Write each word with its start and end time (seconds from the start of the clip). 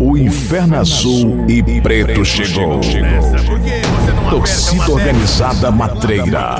O 0.00 0.16
inferno 0.16 0.78
azul 0.78 1.44
e 1.48 1.80
preto 1.80 2.24
chegou. 2.24 2.80
Torcida 4.30 4.92
organizada 4.92 5.72
matreira. 5.72 6.56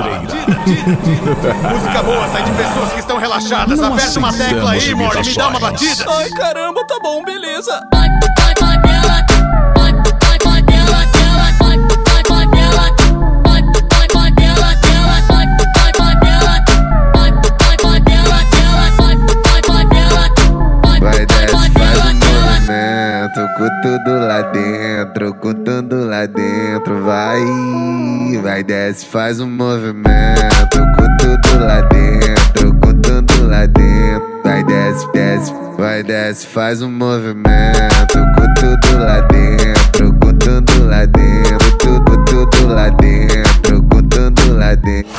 Música 1.71 2.03
boa 2.03 2.27
sai 2.27 2.43
de 2.43 2.51
pessoas 2.51 2.93
que 2.93 2.99
estão 2.99 3.17
relaxadas. 3.17 3.79
Aperta 3.79 4.19
uma 4.19 4.33
tecla 4.33 4.71
aí, 4.71 4.93
Morty. 4.93 5.29
Me 5.29 5.35
dá 5.35 5.47
uma 5.47 5.59
batida. 5.59 6.05
Ai, 6.09 6.29
caramba, 6.31 6.85
tá 6.85 6.99
bom, 7.01 7.23
beleza. 7.23 7.81
Com 23.59 23.67
tudo 23.81 24.25
lá 24.25 24.41
dentro, 24.41 25.33
com 25.35 25.53
tudo 25.53 26.05
lá 26.05 26.25
dentro. 26.25 27.03
Vai, 27.03 27.43
vai 28.41 28.63
desce, 28.63 29.05
faz 29.05 29.41
um 29.41 29.49
movimento 29.49 30.79
com 30.95 31.17
tudo 31.17 31.65
lá 31.65 31.81
dentro, 31.81 32.73
com 32.75 32.93
tudo 33.01 33.47
lá 33.47 33.65
dentro. 33.65 34.41
Vai 34.45 34.63
desce, 34.63 35.11
desce, 35.11 35.53
vai 35.77 36.01
desce, 36.03 36.47
faz 36.47 36.81
um 36.81 36.89
movimento 36.89 38.17
com 38.37 38.53
tudo 38.53 38.97
lá 38.97 39.19
dentro, 39.27 40.13
com 40.13 40.33
tudo 40.35 40.85
lá 40.85 41.05
dentro, 41.05 41.77
tudo, 41.79 42.25
tudo 42.25 42.67
lá 42.69 42.89
dentro, 42.89 43.83
com 43.83 44.01
tudo 44.03 44.57
lá 44.57 44.73
dentro. 44.75 45.11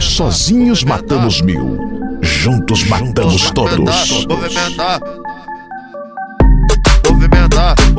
Sozinhos 0.00 0.82
matamos 0.82 1.40
mil. 1.42 1.78
Juntos 2.20 2.82
matamos 2.88 3.52
todos. 3.52 4.26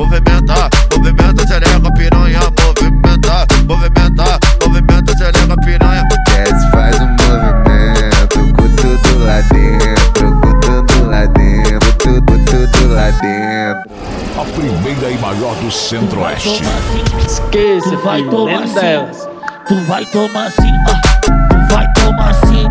Movimentar, 0.00 0.70
movimentar, 0.70 0.70
movimenta, 0.96 1.46
xereca, 1.46 1.92
piranha, 1.92 2.40
movimentar, 2.64 3.46
movimentar, 3.68 4.38
movimenta, 4.66 5.12
xereca, 5.18 5.56
piranha. 5.62 6.02
Desce, 6.26 6.70
faz 6.70 6.96
um 7.00 7.06
movimento 7.06 8.38
com 8.56 8.76
tudo 8.76 9.24
lá 9.26 9.40
dentro, 9.52 10.40
com 10.40 10.60
tudo 10.60 11.10
lá 11.10 11.26
dentro, 11.26 11.92
tudo, 11.98 12.38
tudo 12.46 12.94
lá 12.94 13.10
dentro. 13.10 13.90
A 14.40 14.44
primeira 14.54 15.10
e 15.10 15.18
maior 15.18 15.54
do 15.56 15.70
Centro-Oeste. 15.70 16.62
Esqueça, 17.26 17.90
Tu 17.90 17.98
vai 17.98 18.22
tomar 18.22 18.62
assim, 18.62 18.74
delas. 18.74 19.28
tu 19.68 19.80
vai 19.86 20.06
tomar 20.06 20.46
assim, 20.46 20.72
ah, 20.88 21.00
tu 21.50 21.74
vai 21.74 21.92
tomar 21.92 22.30
assim, 22.30 22.68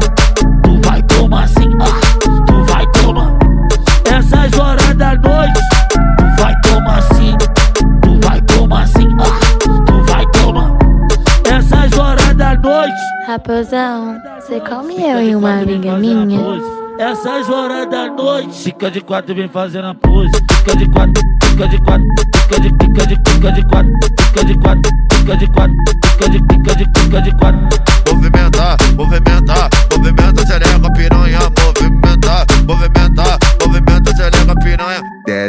tu 0.64 0.82
vai 0.90 1.02
tomar 1.04 1.44
assim, 1.44 1.70
ah, 1.80 2.46
tu 2.48 2.64
vai 2.66 2.88
tomar. 2.88 3.34
Essas 4.06 4.60
horas 4.60 4.96
da 4.96 5.14
noite, 5.16 5.60
tomar 6.70 6.98
assim, 7.00 7.36
tu 8.02 8.28
vai 8.28 8.42
tomar 8.42 8.84
assim, 8.84 9.08
ah, 9.20 9.86
tu 9.86 10.04
vai 10.12 10.26
tomar. 10.32 10.78
Essas 11.46 11.98
horas 11.98 12.36
da 12.36 12.56
noite, 12.56 13.02
Raposão, 13.28 14.18
você 14.40 14.60
come 14.62 15.02
eu 15.04 15.22
e 15.22 15.36
uma 15.36 15.62
amiga 15.62 15.98
minha? 15.98 16.40
essas 17.00 17.50
horas 17.50 17.90
da 17.90 18.08
noite, 18.08 18.54
fica 18.62 18.92
de 18.92 19.02
quatro 19.02 19.32
e 19.32 19.36
vem 19.36 19.48
fazendo 19.48 19.88
a 19.88 19.96
pose, 19.96 20.32
fica 20.52 20.76
de 20.76 20.90
quatro, 20.90 21.22
fica 21.44 21.68
de 21.68 21.82
quatro, 21.82 22.08
fica 22.36 22.60
de 22.60 22.70
fica 22.70 23.08
de 23.08 23.16
fica 23.32 23.52
de 23.52 23.64
quatro, 23.64 23.92
fica 24.20 24.46
de 24.46 24.58
quatro, 24.58 24.92
fica 25.14 25.38
de 25.38 25.48
quatro, 25.48 25.76
fica 26.06 26.30
de 26.30 26.38
fica 26.40 26.76
de 26.76 27.00
fica 27.00 27.22
de 27.22 27.36
quatro. 27.38 27.70
Movimentar, 28.12 28.78
movimentar, 28.98 29.70
movimenta, 29.96 30.46
xereca, 30.46 30.79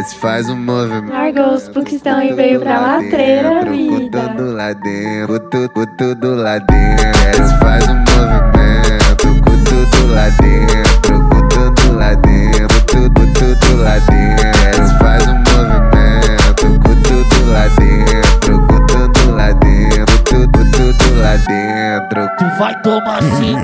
Desce, 0.01 0.17
faz 0.17 0.49
um 0.49 0.57
movimento. 0.57 1.13
Largou 1.13 1.53
os 1.53 1.69
puquistão 1.69 2.23
e 2.23 2.33
veio 2.33 2.59
pra 2.61 2.81
latreira, 2.81 3.67
vida. 3.67 4.31
tudo 4.31 4.53
lá 4.53 4.73
dentro, 4.73 5.41
tudo, 5.51 5.87
tudo 5.99 6.35
lá 6.37 6.57
dentro. 6.57 7.05
Desce, 7.13 7.59
faz 7.59 7.87
um 7.87 7.97
movimento 7.97 9.27
com 9.45 9.63
tudo 9.63 10.15
lá 10.15 10.31
dentro, 10.41 11.29
com 11.29 11.49
tudo 11.49 11.99
lá 11.99 12.15
dentro, 12.15 12.81
tudo, 12.87 13.27
tudo 13.35 13.83
lá 13.83 13.99
dentro. 13.99 14.51
Desce, 14.63 14.99
faz 14.99 15.27
um 15.29 15.35
movimento 15.35 16.65
com 16.81 17.03
tudo 17.03 17.53
lá 17.53 17.69
dentro, 17.79 18.67
com 18.67 18.87
tudo 18.87 19.37
lá 19.37 19.53
dentro, 19.53 20.19
tudo, 20.25 20.71
tudo 20.73 21.21
lá 21.21 21.37
dentro. 21.47 22.31
Tu 22.39 22.59
vai 22.59 22.83
tomar 22.83 23.19
assim, 23.19 23.57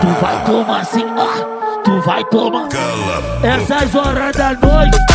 tu 0.00 0.08
vai 0.22 0.44
tomar 0.46 0.80
assim, 0.80 1.04
ah, 1.18 1.82
tu 1.84 2.00
vai 2.00 2.24
tomar. 2.24 2.68
Essas 3.42 3.94
horas 3.94 4.34
da 4.34 4.54
noite, 4.54 5.05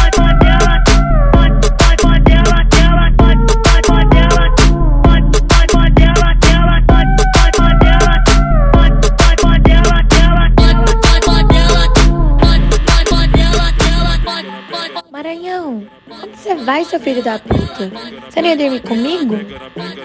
filho 17.02 17.24
da 17.24 17.40
puta? 17.40 17.92
Você 18.30 18.42
não 18.42 18.50
ia 18.50 18.58
dormir 18.58 18.82
comigo? 18.82 19.36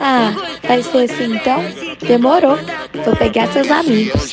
Ah, 0.00 0.32
vai 0.66 0.82
ser 0.82 1.10
assim 1.10 1.34
então? 1.36 1.62
Demorou. 2.06 2.58
Vou 3.04 3.16
pegar 3.16 3.46
seus 3.52 3.70
amigos. 3.70 4.32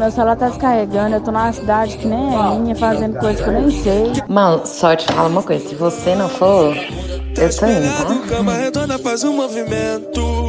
Meu 0.00 0.10
celular 0.10 0.34
tá 0.34 0.48
descarregando, 0.48 1.16
eu 1.16 1.20
tô 1.20 1.30
numa 1.30 1.52
cidade 1.52 1.98
que 1.98 2.06
nem 2.06 2.34
é 2.34 2.58
minha, 2.58 2.74
fazendo 2.74 3.18
coisa 3.18 3.42
que 3.42 3.48
eu 3.48 3.52
nem 3.52 3.82
sei. 3.82 4.12
Mano, 4.26 4.62
só 4.64 4.96
te 4.96 5.06
falo 5.06 5.28
uma 5.28 5.42
coisa, 5.42 5.68
se 5.68 5.74
você 5.74 6.14
não 6.14 6.26
for, 6.26 6.74
eu 6.74 7.56
tô 7.56 7.66
indo, 7.66 8.22
tá? 8.24 8.28
Cama 8.28 8.54
redonda 8.54 8.98
faz 8.98 9.24
um 9.24 9.34
movimento. 9.34 10.40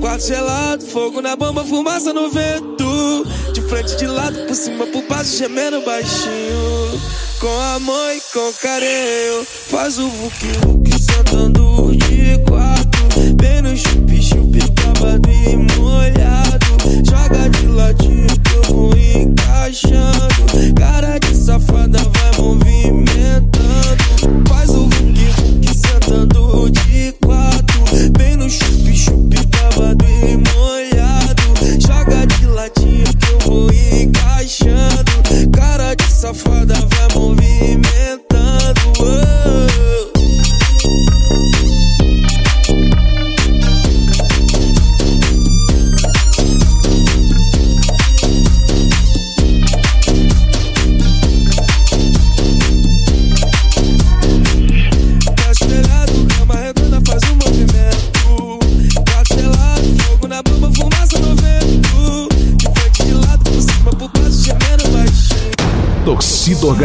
Quarto 0.00 0.26
gelado, 0.26 0.86
fogo 0.86 1.20
na 1.20 1.36
bomba, 1.36 1.62
fumaça 1.62 2.12
no 2.12 2.30
vento. 2.30 3.26
De 3.52 3.60
frente, 3.62 3.96
de 3.96 4.06
lado, 4.06 4.46
por 4.46 4.54
cima, 4.54 4.86
por 4.86 5.02
baixo, 5.02 5.36
gemendo 5.36 5.82
baixinho. 5.82 7.00
Com 7.38 7.60
amor 7.74 8.12
e 8.14 8.20
com 8.32 8.52
carinho. 8.62 9.44
Faz 9.44 9.98
o 9.98 10.08
vuki 10.08 10.46
vuki 10.64 10.98
sentando 10.98 11.55
encaixando. 19.66 20.74
Cara 20.76 21.18
de 21.18 21.34
safada 21.34 22.05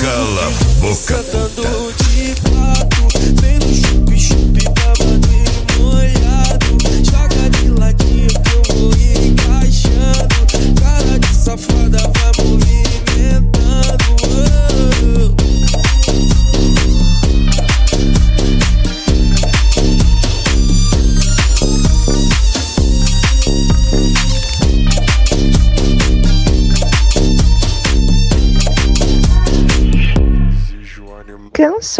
Cala 0.00 0.46
a 0.46 0.50
boca, 0.80 1.35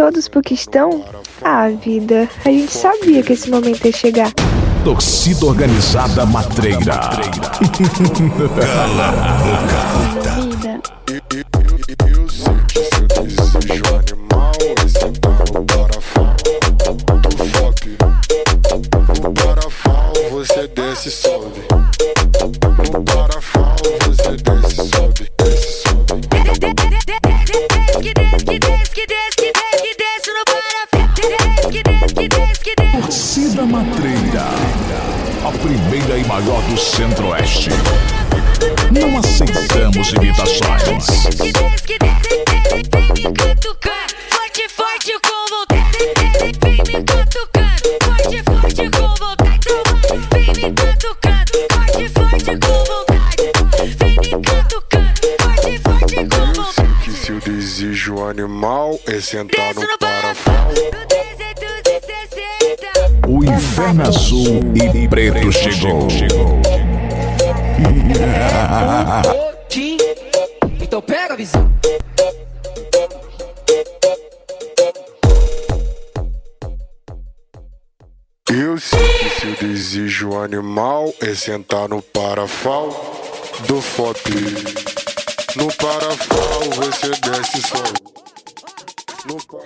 Cansou 0.07 0.13
dos 0.13 0.29
Puquistão? 0.29 1.05
Ah, 1.43 1.69
vida, 1.69 2.29
a 2.45 2.49
gente 2.49 2.73
sabia 2.73 3.23
que 3.23 3.33
esse 3.33 3.51
momento 3.51 3.85
ia 3.87 3.93
chegar. 3.93 4.33
Torcida 4.85 5.47
Organizada 5.47 6.25
Matreira. 6.25 7.01
Cala 8.61 9.09
a 9.09 9.33
boca. 9.43 10.37
é 59.17 59.21
sentar 59.21 59.75
no 59.75 59.99
parafal. 59.99 60.69
O 63.27 63.43
Inferno 63.43 64.03
Azul 64.03 64.61
e 64.75 65.09
Preto 65.09 65.53
chegou. 65.53 66.07
Então 70.83 71.01
pega 71.01 71.33
a 71.33 71.37
visão. 71.37 71.73
Eu 78.51 78.79
sei 78.79 79.19
que 79.19 79.41
seu 79.41 79.69
desejo 79.69 80.39
animal 80.39 81.13
é 81.23 81.35
sentar 81.35 81.89
no 81.89 82.03
parafal 82.03 82.89
do 83.67 83.81
FOP. 83.81 84.31
No 85.57 85.73
parafal 85.75 86.61
você 86.77 87.09
desce 87.09 87.59
e 87.59 87.67
sobe. 87.67 88.26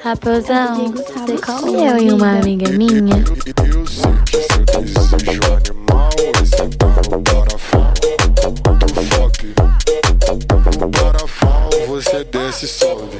Raposão, 0.02 0.90
você 0.92 1.36
comeu 1.44 1.98
em 1.98 2.10
uma 2.12 2.38
amiga 2.38 2.70
minha? 2.70 3.22
Eu 3.22 3.36
sei 3.36 3.52
que 3.52 5.30
animal 5.54 6.10
no 6.16 6.32
do. 9.02 9.54
No 11.78 11.86
você 11.86 12.24
desce 12.24 12.64
e 12.64 12.68
sobe. 12.68 13.18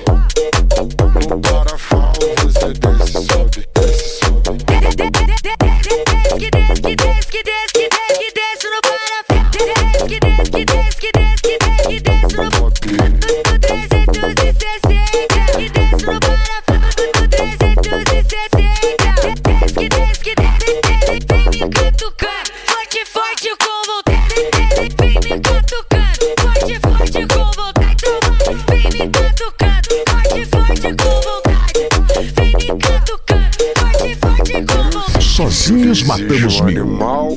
Matamos 36.30 36.60
mil. 36.60 36.86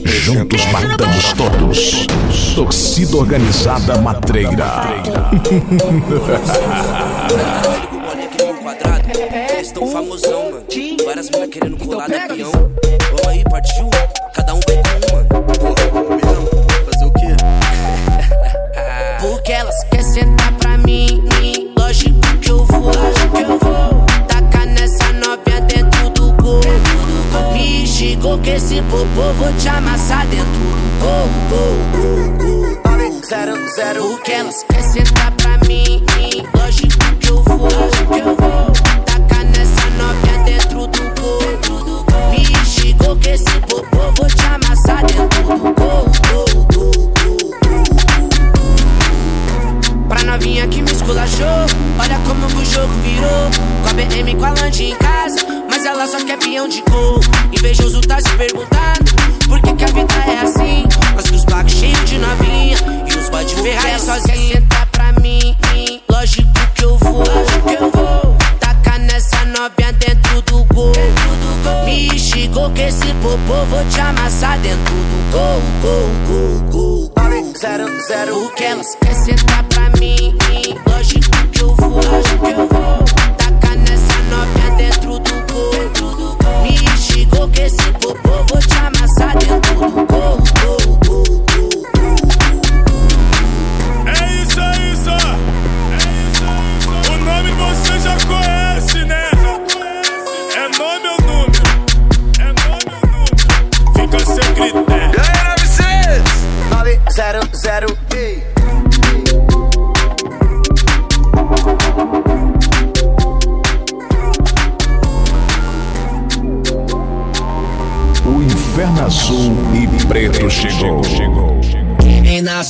Juntos 0.06 0.64
matamos 0.68 1.34
todos. 1.34 2.06
Torcida 2.54 3.18
Organizada 3.18 3.98
Matreira. 3.98 4.84
quadrado. 8.62 9.10
Eles 9.58 9.72
tão 9.72 9.88
famosão, 9.88 10.52
mano. 10.52 10.66
Várias 11.06 11.32
minas 11.32 11.50
querendo 11.50 11.78
colar 11.78 12.08
no 12.08 12.16
avião. 12.16 12.52
Vamos 12.52 13.28
aí, 13.28 13.44
partiu. 13.46 13.93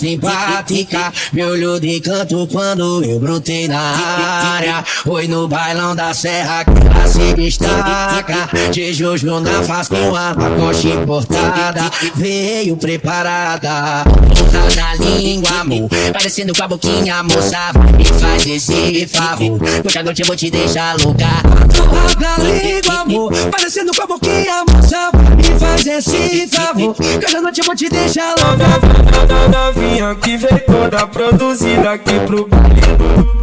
Simpática, 0.04 1.14
me 1.32 1.42
olhou 1.46 1.80
de 1.80 2.02
canto 2.02 2.46
quando 2.52 3.02
eu 3.06 3.18
brotei 3.22 3.70
na 3.70 3.80
área. 3.80 4.84
Foi 4.84 5.30
no 5.30 5.48
bailão 5.48 5.96
da 5.96 6.14
serra 6.14 6.66
que 6.66 6.83
se 7.08 7.34
destaca. 7.34 8.50
De 8.72 8.94
Jojo 8.94 9.40
na 9.40 9.64
faz 9.64 9.88
com 9.88 10.16
a 10.16 10.34
coxa 10.60 10.90
importada. 10.90 11.92
Veio 12.16 12.78
preparada, 12.78 14.04
ponta 14.06 14.76
na 14.76 14.96
língua, 14.96 15.62
amor. 15.62 15.90
Parecendo 16.12 16.54
com 16.54 16.64
a 16.64 16.68
boquinha, 16.68 17.24
moça. 17.24 17.72
Me 17.98 18.06
faz 18.06 18.46
esse 18.46 19.08
favor. 19.08 19.60
Hoje 19.86 19.98
à 19.98 20.04
noite 20.04 20.22
eu 20.22 20.28
vou 20.28 20.36
te 20.36 20.50
deixar 20.50 20.96
louca. 21.04 21.28
Na 22.20 22.38
língua, 22.44 23.02
amor. 23.02 23.34
Parecendo 23.52 23.92
com 23.96 24.04
a 24.04 24.08
boquinha, 24.08 24.64
moça. 24.70 25.12
Me 25.36 25.60
faz 25.60 25.86
esse 25.86 26.48
favor. 26.48 26.96
Hoje 27.00 27.38
à 27.38 27.42
noite 27.42 27.60
eu 27.60 27.66
vou 27.66 27.76
te 27.76 27.90
deixar 27.90 28.34
louca 28.40 29.04
novinha 29.54 30.16
que 30.16 30.38
veio 30.38 30.60
toda 30.66 31.08
produzida 31.08 31.92
aqui 31.92 32.20
pro 32.26 32.48
baile. 32.48 33.43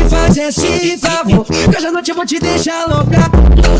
Faz 0.31 0.37
esse 0.37 0.97
favor 0.97 1.45
Que 1.45 1.77
hoje 1.77 1.87
à 1.87 1.91
noite 1.91 2.09
eu 2.09 2.15
vou 2.15 2.25
te 2.25 2.39
deixar 2.39 2.87
louca. 2.87 3.17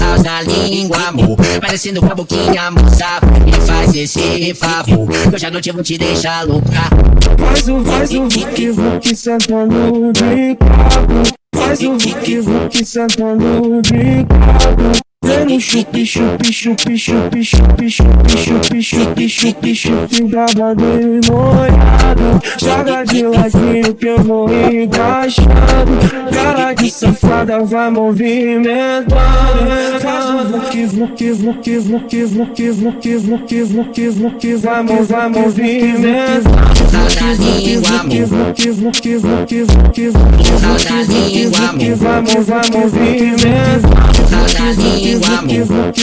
House 0.01 0.21
na 0.21 0.41
língua, 0.41 0.97
amor 1.07 1.37
Parecendo 1.61 2.01
com 2.01 2.11
a 2.11 2.15
boquinha, 2.15 2.69
moça. 2.71 3.21
Me 3.45 3.53
faz 3.65 3.95
esse 3.95 4.53
favor 4.55 5.07
Que 5.07 5.35
hoje 5.35 5.45
à 5.45 5.49
noite 5.49 5.69
eu 5.69 5.75
vou 5.75 5.83
te 5.83 5.97
deixar 5.97 6.45
louca. 6.45 6.67
Faz 7.39 7.69
o, 7.69 7.85
faz 7.85 8.11
o 8.11 8.23
vuki 8.23 8.69
vuki 8.69 9.15
sentando 9.15 10.11
de 10.11 10.55
quatro 10.57 11.33
Faz 11.55 11.79
o 11.83 11.91
vuki 11.93 12.39
vuki 12.41 12.85
sentando 12.85 13.81
de 13.81 14.25
quatro 14.25 15.10
No 15.31 15.57
chupi, 15.57 16.03
chupi, 16.05 16.51
chupi, 16.51 16.97
chupi, 16.97 17.41
chupi, 17.41 17.89
chupi, 17.89 18.35
chupi, 18.35 18.81
chupi, 18.81 19.27
chupi, 19.27 19.73
chupi, 19.73 20.21
e 20.21 21.31
molhado 21.31 22.41
Joga 22.57 23.03
de 23.05 23.23
ladinho 23.23 23.93
que 23.93 24.07
eu 24.07 24.17
vou 24.19 24.49
encaixando 24.49 25.51
Cara 26.33 26.73
de 26.73 26.91
safada 26.91 27.63
vai 27.63 27.89
movimentando 27.89 29.15
Faz 30.01 30.25
o 30.29 30.43
vuki, 30.49 30.85
vuki, 30.85 31.31
vuki, 31.31 31.77
vuki, 31.77 32.23
vuki, 32.25 32.71
vuki, 32.71 33.17
vuki, 33.17 33.63
vuki, 33.63 34.09
vuki, 34.09 34.55
vai, 34.55 34.83
movimentando 34.83 36.61
Vuki, 36.91 37.77
vuki, 37.77 38.69
vuki, 38.71 38.71
vuki, 38.71 39.17
vuki, 39.17 39.63
vuki, 39.63 40.11
Vamos, 45.21 45.67
vamos, 45.67 45.97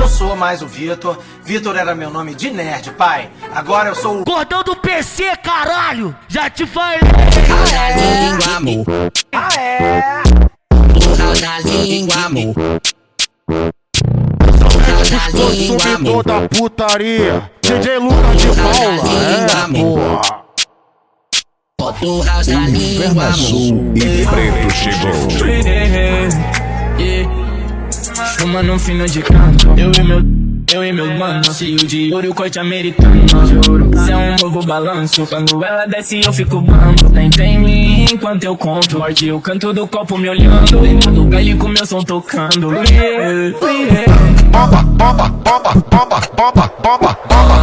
Não 0.00 0.08
sou 0.08 0.34
mais 0.36 0.62
o 0.62 0.66
Vitor. 0.66 1.18
Vitor 1.44 1.76
era 1.76 1.94
meu 1.94 2.10
nome 2.10 2.34
de 2.34 2.50
nerd, 2.50 2.90
pai. 2.92 3.30
Agora 3.54 3.90
eu 3.90 3.94
sou 3.94 4.20
o. 4.20 4.24
Gordão 4.24 4.62
do 4.64 4.74
PC, 4.76 5.36
caralho! 5.42 6.14
Já 6.28 6.48
te 6.50 6.66
falei! 6.66 6.98
Ah, 7.32 7.72
é? 7.72 8.36
Ah, 9.32 9.48
é? 9.60 10.22
Sal 11.16 11.34
na 11.40 11.58
língua, 11.60 12.16
amor. 12.24 12.54
Consumidor 15.30 16.24
da 16.24 16.48
putaria, 16.48 17.50
DJ 17.62 17.98
Lucas 17.98 18.36
de 18.36 18.46
Paula, 18.60 19.02
é, 19.22 19.36
porra. 19.80 20.41
Bota 21.82 22.30
house 22.30 22.46
na 22.46 22.68
língua, 22.68 23.26
Azul 23.26 23.92
e 23.96 24.24
Preto 24.24 24.72
chegou. 24.72 25.12
Fumando 28.38 28.72
um 28.72 28.78
fino 28.78 29.04
de 29.04 29.20
canto 29.20 29.68
Eu 29.76 29.90
e 29.90 30.02
meu, 30.04 30.22
eu 30.72 30.84
e 30.84 30.92
meu 30.92 31.06
mano 31.14 31.44
Cheio 31.52 31.76
de 31.76 32.12
ouro, 32.12 32.34
corte 32.34 32.58
americano 32.58 33.26
Juro, 33.46 33.90
cê 34.04 34.12
é 34.12 34.16
um 34.16 34.36
novo 34.36 34.64
balanço 34.64 35.26
Quando 35.26 35.64
ela 35.64 35.86
desce 35.86 36.20
eu 36.24 36.32
fico 36.32 36.60
bambo 36.60 37.10
Tenta 37.10 37.42
em 37.44 37.58
mim 37.58 38.06
enquanto 38.12 38.44
eu 38.44 38.56
conto 38.56 38.98
Morde 38.98 39.32
o 39.32 39.40
canto 39.40 39.72
do 39.72 39.86
copo 39.86 40.18
me 40.18 40.28
olhando 40.28 41.12
do 41.12 41.24
baile 41.24 41.54
com 41.54 41.68
meu 41.68 41.86
som 41.86 42.02
tocando. 42.02 42.70
Bomba, 44.52 44.82
bomba, 44.82 45.28
bomba, 45.28 45.74
bomba, 45.90 46.20
bomba, 46.36 46.70
bomba, 46.82 47.18
bomba, 47.18 47.18
bomba, 47.28 47.62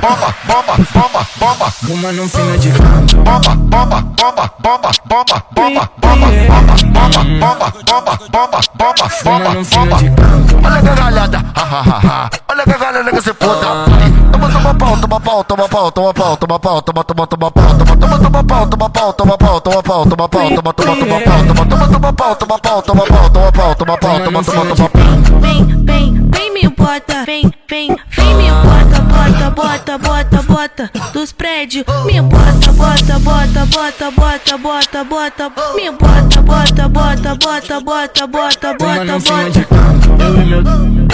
bomba, 0.00 0.34
bomba, 0.46 0.76
bomba, 0.92 1.26
bomba 1.38 1.70
Fumando 1.70 2.22
um 2.22 2.28
fino 2.28 2.58
de 2.58 2.70
canto 2.70 3.16
Bomba, 3.16 3.54
bomba, 3.54 4.02
bomba, 4.02 4.52
bomba, 4.60 4.90
bomba, 5.06 5.42
bomba, 5.54 5.90
bomba, 6.02 6.26
bomba, 6.26 6.74
bomba, 6.90 7.20
bomba, 7.40 7.72
bomba, 7.84 8.18
bomba, 8.32 8.60
bomba, 8.78 9.08
Fumando 9.08 9.58
um 9.58 9.64
fino 9.64 9.86
bomba 9.86 9.96
de 9.98 10.10
canto 10.10 10.56
Olha 10.56 10.76
a 10.76 10.80
gargalhada, 10.80 11.44
ha 11.86 12.00
ha. 12.00 12.30
All 12.48 12.56
the 12.56 12.64
girl 12.64 13.02
niggas 13.02 13.22
say 13.22 13.32
put 13.32 13.48
up 13.48 13.86
body. 13.88 14.25
Toma, 14.36 14.50
toma 14.52 14.74
pau, 14.74 14.96
toma 15.00 15.18
pau, 15.18 15.44
toma 15.44 15.66
pau, 15.66 15.90
toma 15.90 16.12
pau, 16.12 16.36
toma 16.36 16.58
pau, 16.60 16.82
toma, 16.82 17.04
toma, 17.04 17.26
toma 17.26 17.50
pau, 17.50 17.78
toma, 17.78 17.96
toma, 17.96 18.18
toma 18.18 18.44
pau, 18.44 18.66
toma 18.66 18.90
pau, 18.90 19.12
toma 19.14 19.38
pau, 19.38 19.60
toma 19.62 19.82
pau, 19.82 20.04
toma 20.04 20.28
pau, 20.28 20.50
toma, 20.50 20.74
toma, 20.74 20.96
toma 20.96 21.20
pau, 21.22 21.46
toma, 21.46 21.66
toma, 21.66 21.88
toma 21.88 22.12
pau, 22.12 22.36
toma 22.36 22.58
pau, 22.58 22.82
toma 22.82 23.06
pau, 23.06 23.30
toma 23.30 23.52
pau, 23.52 23.74
toma 23.74 23.96
pau, 23.96 24.20
toma, 24.20 24.44
toma, 24.44 24.76
toma 24.76 24.90
pau 24.90 25.40
Vem, 25.40 25.64
vem, 25.86 26.28
vem 26.30 26.52
me 26.52 26.68
bota, 26.68 27.24
vem, 27.24 27.50
vem, 27.66 27.96
vem 28.10 28.34
me 28.34 28.50
bota, 28.50 29.00
bota, 29.08 29.50
bota, 29.50 29.98
bota, 29.98 30.42
bota 30.42 30.90
dos 31.14 31.32
prédios. 31.32 31.86
Me 32.04 32.20
bota, 32.20 32.72
bota, 32.72 33.18
bota, 33.18 33.64
bota, 33.64 34.10
bota, 34.10 34.58
bota, 34.58 35.04
bota, 35.04 35.52
me 35.74 35.90
bota, 35.92 36.42
bota, 36.42 36.88
bota, 36.90 37.34
bota, 37.36 37.80
bota, 37.80 38.26
bota, 38.26 38.74
bota, 38.74 39.16
um 39.16 39.20
bota. 39.20 39.96
Eu 40.18 40.40
e 40.40 40.44
meu, 40.44 40.62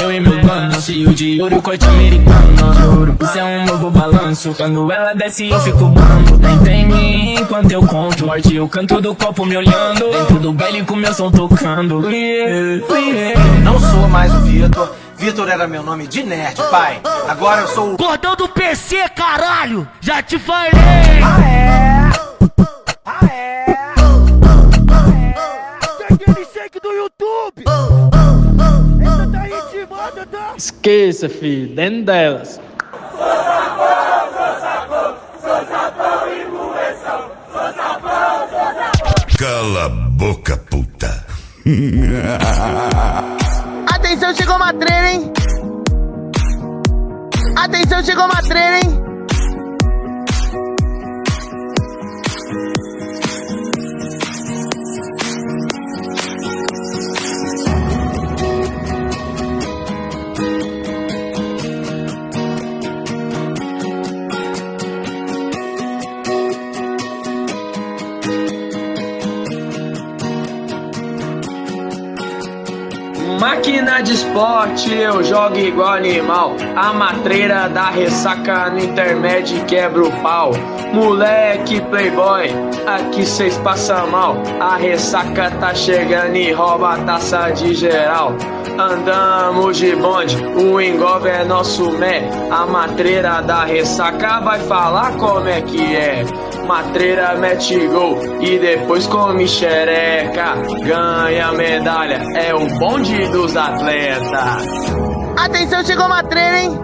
eu 0.00 0.12
e 0.12 0.20
meu 0.20 0.44
mano 0.44 0.80
Cheio 0.80 1.14
de 1.14 1.40
ouro, 1.42 1.60
corte 1.60 1.84
americano 1.86 2.74
Juro, 2.80 3.11
isso 3.20 3.38
é 3.38 3.44
um 3.44 3.64
novo 3.64 3.90
balanço. 3.90 4.54
Quando 4.54 4.90
ela 4.90 5.14
desce, 5.14 5.48
eu 5.48 5.60
fico 5.60 5.86
bando. 5.86 6.38
Tenta 6.38 6.70
em 6.70 6.86
mim 6.86 7.34
enquanto 7.34 7.70
eu 7.70 7.86
conto. 7.86 8.26
Morte 8.26 8.58
o 8.58 8.68
canto 8.68 9.00
do 9.00 9.14
copo 9.14 9.44
me 9.44 9.56
olhando. 9.56 10.10
Dentro 10.10 10.38
do 10.38 10.52
baile 10.52 10.84
com 10.84 10.96
meu 10.96 11.12
som 11.12 11.30
tocando. 11.30 12.02
Não 13.62 13.78
sou 13.78 14.08
mais 14.08 14.34
o 14.34 14.40
Vitor. 14.40 14.92
Vitor 15.16 15.48
era 15.48 15.68
meu 15.68 15.82
nome 15.84 16.06
de 16.08 16.22
nerd, 16.24 16.56
pai. 16.70 17.00
Agora 17.28 17.60
eu 17.60 17.68
sou 17.68 17.94
o. 17.94 17.96
Cordão 17.96 18.34
do 18.34 18.48
PC, 18.48 19.08
caralho! 19.10 19.86
Já 20.00 20.20
te 20.20 20.36
falei! 20.36 20.70
Ah, 21.22 21.40
é! 21.46 22.10
Ah, 23.06 23.26
é! 23.26 23.64
Ah, 24.90 25.06
é! 25.14 26.12
Aquele 26.12 26.80
do 26.82 26.92
YouTube! 26.92 27.64
Essa? 29.00 29.26
Tá? 30.26 30.54
Esqueça, 30.56 31.28
filho, 31.28 31.74
dentro 31.74 32.02
delas. 32.02 32.60
Cala 39.38 39.86
a 39.86 39.88
boca, 39.88 40.56
puta. 40.70 41.26
Atenção, 43.92 44.34
chegou 44.34 44.56
uma 44.56 44.72
treina, 44.72 45.10
hein? 45.10 45.32
Atenção, 47.56 48.02
chegou 48.04 48.24
uma 48.24 48.42
treina, 48.42 48.78
hein? 48.78 49.01
De 74.02 74.14
esporte, 74.14 74.92
eu 74.92 75.22
jogo 75.22 75.56
igual 75.56 75.94
animal. 75.94 76.56
A 76.74 76.92
matreira 76.92 77.68
da 77.68 77.90
ressaca 77.90 78.70
no 78.70 78.80
intermédio 78.80 79.64
quebra 79.64 80.02
o 80.02 80.22
pau. 80.22 80.52
Moleque 80.92 81.80
playboy, 81.82 82.50
aqui 82.86 83.24
cês 83.24 83.56
passam 83.58 84.10
mal. 84.10 84.36
A 84.60 84.76
ressaca 84.76 85.50
tá 85.52 85.74
chegando 85.74 86.36
e 86.36 86.52
rouba 86.52 86.94
a 86.94 86.98
taça 86.98 87.50
de 87.50 87.74
geral. 87.74 88.34
Andamos 88.78 89.76
de 89.76 89.94
bonde, 89.94 90.36
o 90.36 90.80
engolve 90.80 91.28
é 91.28 91.44
nosso 91.44 91.90
mé. 91.92 92.28
A 92.50 92.66
matreira 92.66 93.40
da 93.42 93.64
ressaca 93.64 94.40
vai 94.40 94.58
falar 94.60 95.16
como 95.16 95.48
é 95.48 95.60
que 95.60 95.94
é. 95.94 96.24
Matreira 96.66 97.34
mete 97.34 97.86
gol 97.88 98.18
e 98.40 98.58
depois 98.58 99.06
come 99.06 99.46
xereca. 99.46 100.54
Ganha 100.84 101.52
medalha, 101.52 102.22
é 102.36 102.54
o 102.54 102.66
bonde 102.78 103.28
dos 103.28 103.56
atletas. 103.56 104.66
Atenção, 105.36 105.84
chegou 105.84 106.06
uma 106.06 106.22
treina, 106.22 106.58
hein? 106.60 106.80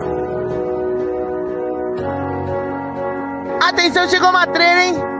Atenção, 3.61 4.09
chegou 4.09 4.31
uma 4.31 4.47
treina, 4.47 4.85
hein? 4.85 5.18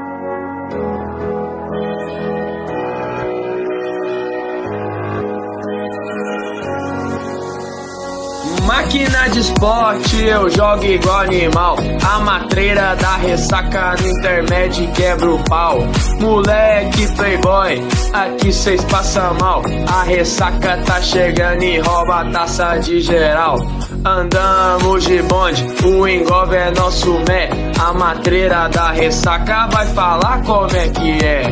Máquina 8.69 9.31
de 9.31 9.41
esporte, 9.41 10.25
eu 10.27 10.51
jogo 10.51 10.85
igual 10.85 11.21
animal. 11.21 11.75
A 12.07 12.19
matreira 12.19 12.95
da 12.97 13.17
ressaca 13.17 13.95
no 13.99 14.07
intermédio 14.07 14.93
quebra 14.93 15.31
o 15.31 15.43
pau. 15.45 15.79
Moleque 16.21 17.09
playboy, 17.17 17.83
aqui 18.13 18.53
cês 18.53 18.85
passam 18.85 19.35
mal. 19.41 19.63
A 19.91 20.03
ressaca 20.03 20.77
tá 20.85 21.01
chegando 21.01 21.63
e 21.63 21.79
rouba 21.79 22.21
a 22.21 22.31
taça 22.31 22.77
de 22.77 23.01
geral. 23.01 23.57
Andamos 24.05 25.03
de 25.03 25.23
bonde, 25.23 25.65
o 25.87 26.07
engolve 26.07 26.57
é 26.57 26.71
nosso 26.73 27.11
mé. 27.27 27.49
A 27.81 27.95
matreira 27.95 28.69
da 28.69 28.91
ressaca 28.91 29.67
vai 29.69 29.87
falar 29.87 30.43
como 30.43 30.77
é 30.77 30.89
que 30.91 31.25
é. 31.25 31.43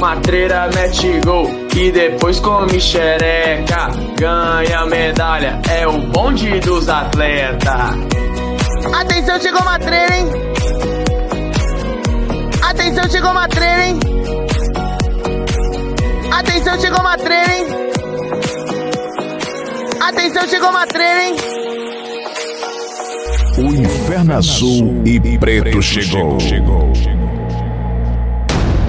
Matreira 0.00 0.68
mete 0.74 1.20
gol 1.24 1.63
e 1.74 1.90
depois 1.90 2.40
come 2.40 2.80
xereca. 2.80 3.88
Ganha 4.16 4.86
medalha, 4.86 5.60
é 5.68 5.86
o 5.86 5.98
bonde 5.98 6.60
dos 6.60 6.88
atletas. 6.88 7.90
Atenção, 8.92 9.40
chegou 9.40 9.60
uma 9.60 9.78
treina, 9.78 10.16
hein? 10.16 10.30
Atenção, 12.62 13.10
chegou 13.10 13.30
uma 13.30 13.48
treina, 13.48 13.84
hein? 13.86 14.00
Atenção, 16.32 16.80
chegou 16.80 17.00
uma 17.00 17.16
treina, 17.16 17.54
hein? 17.54 17.66
Atenção, 20.00 20.48
chegou 20.48 20.70
uma 20.70 20.86
treina, 20.86 21.22
hein? 21.22 21.36
O 23.56 23.72
inferno 23.72 24.34
azul 24.34 25.02
e 25.04 25.38
preto 25.38 25.80
chegou. 25.80 26.38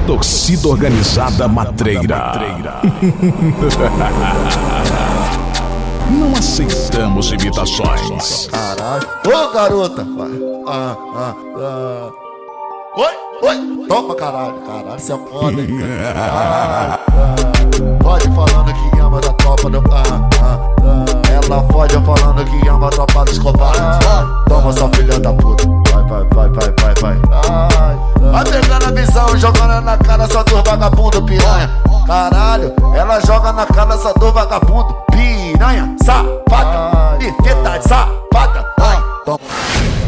Torcida 0.05 0.67
organizada 0.67 1.47
matreira. 1.47 2.33
Não 6.11 6.31
aceitamos 6.37 7.31
imitações. 7.31 8.47
Caralho. 8.47 9.07
Ô, 9.25 9.51
garota. 9.51 10.07
Ah, 10.67 10.95
ah, 11.15 11.35
ah. 11.57 12.11
Oi, 12.97 13.13
Toma, 13.87 14.15
caralho. 14.15 14.55
Caralho, 14.65 14.99
você 14.99 15.13
é 15.13 15.17
foda, 15.17 15.61
hein, 15.61 15.79
cara. 15.79 16.13
Caralho, 16.13 16.99
ah. 17.11 18.03
Pode 18.03 18.27
falando 18.35 18.73
que 18.73 18.99
ama 18.99 19.21
da 19.21 19.33
tropa 19.33 19.69
do... 19.69 19.77
Ah, 19.91 20.03
ah, 20.41 20.59
ah. 20.81 21.45
Ela 21.45 21.63
pode 21.63 21.93
falando 21.93 22.45
que 22.45 22.67
ama 22.67 22.87
a 22.87 22.89
tropa 22.89 23.25
dos 23.25 23.39
covardes. 23.39 24.07
Toma, 24.47 24.73
sua 24.73 24.89
filha 24.89 25.19
da 25.19 25.33
puta. 25.33 25.63
Vai, 25.91 26.03
vai, 26.03 26.49
vai, 26.49 26.49
vai, 26.49 26.93
vai, 27.01 27.15
vai. 27.15 28.31
Vai 28.31 28.43
pegando 28.45 28.85
a 28.85 28.91
visão, 28.91 29.37
jogando 29.37 29.81
na 29.81 29.97
cara 29.97 30.27
só 30.27 30.43
do 30.43 30.63
vagabundo 30.63 31.23
piranha. 31.23 31.69
Caralho, 32.07 32.73
ela 32.95 33.19
joga 33.21 33.51
na 33.53 33.65
cara 33.65 33.97
só 33.97 34.13
do 34.13 34.31
vagabundo 34.31 34.95
piranha. 35.11 35.95
Safada, 36.03 37.17
perfeita, 37.17 37.81
safada. 37.81 38.65
Ai, 38.79 39.03
toma. 39.25 39.39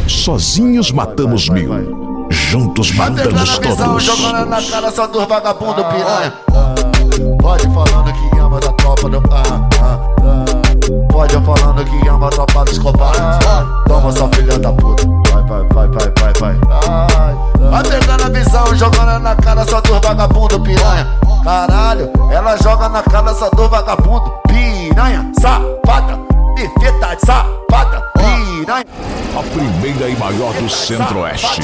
Sozinhos 0.07 0.91
matamos 0.91 1.49
mil. 1.49 2.27
Juntos 2.29 2.91
Vai 2.91 3.11
pegando 3.11 3.35
matamos 3.35 3.57
a 3.57 3.61
visão, 3.61 3.87
todos. 3.87 4.03
jogando 4.03 4.49
na 4.49 4.61
cara 4.61 4.91
só 4.91 5.07
do 5.07 5.25
vagabundo 5.25 5.83
piranha. 5.85 6.33
Pode 7.39 7.63
falando 7.73 8.13
que 8.13 8.39
ama 8.39 8.59
da 8.59 8.71
tropa 8.73 9.09
do. 9.09 9.17
Ah, 9.31 9.69
ah, 9.81 9.99
ah. 10.21 11.11
Pode 11.11 11.33
falando 11.33 11.85
que 11.85 12.07
ama 12.07 12.27
a 12.27 12.29
tropa 12.29 12.65
dos 12.65 12.77
covardes. 12.79 13.47
Toma, 13.87 14.11
sua 14.11 14.29
filha 14.29 14.59
da 14.59 14.71
puta. 14.71 15.03
Vai, 15.31 15.43
vai, 15.43 15.67
vai, 15.67 15.87
vai, 15.87 16.33
vai, 16.39 16.53
vai. 16.55 17.71
Vai 17.71 17.83
pegando 17.83 18.23
a 18.23 18.29
visão, 18.29 18.75
jogando 18.75 19.19
na 19.19 19.35
cara 19.35 19.65
só 19.65 19.81
do 19.81 19.99
vagabundo 20.01 20.59
piranha. 20.61 21.07
Caralho, 21.43 22.09
ela 22.31 22.57
joga 22.57 22.89
na 22.89 23.01
cara 23.03 23.33
só 23.33 23.49
do 23.49 23.69
vagabundo 23.69 24.31
piranha. 24.47 25.31
Safada, 25.39 26.19
perfeita, 26.57 27.17
safada, 27.23 28.01
piranha. 28.17 28.85
A 29.37 29.43
primeira 29.43 30.09
e 30.09 30.15
maior 30.15 30.51
do 30.53 30.67
Centro-Oeste. 30.67 31.61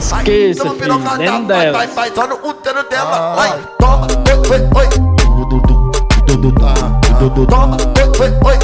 Esqueça, 0.00 0.70
filho, 0.70 0.98
dentro 1.18 1.46
vai, 1.46 1.46
delas. 1.46 1.72
vai, 1.72 1.86
vai, 1.88 2.12
só 2.14 2.26
no 2.26 2.36
útero 2.36 2.88
dela. 2.88 3.34
Vai, 3.36 3.60
toma, 3.78 4.06
oi, 4.06 4.32
oi, 4.48 4.60
oi. 4.74 4.88
Toma, 7.46 7.76
oi, 7.76 8.08
oi, 8.20 8.30
oi. 8.46 8.58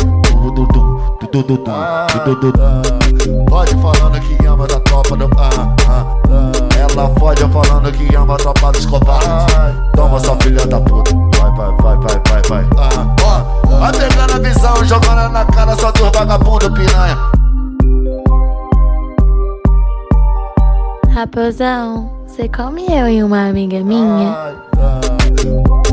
Pode 3.49 3.75
falando 3.77 4.21
que 4.21 4.47
ama 4.47 4.67
da 4.67 4.81
tropa 4.81 5.17
do. 5.17 5.31
Ah, 5.37 5.51
ah, 5.87 6.07
ah. 6.31 6.53
Ela 6.79 7.09
pode 7.11 7.41
falando 7.53 7.93
que 7.93 8.17
ama 8.17 8.35
a 8.35 8.39
tropa 8.39 8.73
dos 8.73 8.87
covardes. 8.87 9.29
Toma, 9.95 10.19
sua 10.19 10.37
filha 10.37 10.67
da 10.67 10.81
puta. 10.81 11.15
Vai, 11.39 11.51
vai, 11.53 11.71
vai, 11.77 11.97
vai, 11.99 12.21
vai, 12.25 12.43
vai. 12.49 12.67
Ah, 12.79 13.15
ah. 13.27 13.68
Vai 13.79 13.93
pegando 13.93 14.35
a 14.35 14.39
visão, 14.39 14.85
jogando 14.85 15.33
na 15.33 15.45
cara 15.45 15.77
só 15.77 15.93
do 15.93 16.11
vagabundo 16.11 16.73
piranha. 16.73 17.17
Raposão, 21.15 22.11
você 22.27 22.49
come 22.49 22.87
eu 22.89 23.09
e 23.09 23.23
uma 23.23 23.49
amiga 23.49 23.81
minha? 23.81 24.33
Dai 24.77 25.88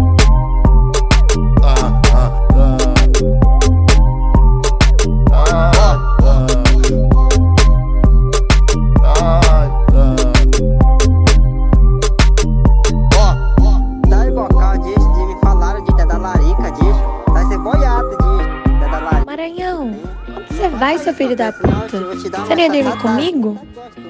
filho 21.16 21.36
da 21.36 21.52
puta? 21.52 22.00
Você 22.16 22.56
não 22.56 22.64
ia 22.64 22.70
dormir 22.70 22.98
comigo? 23.02 23.68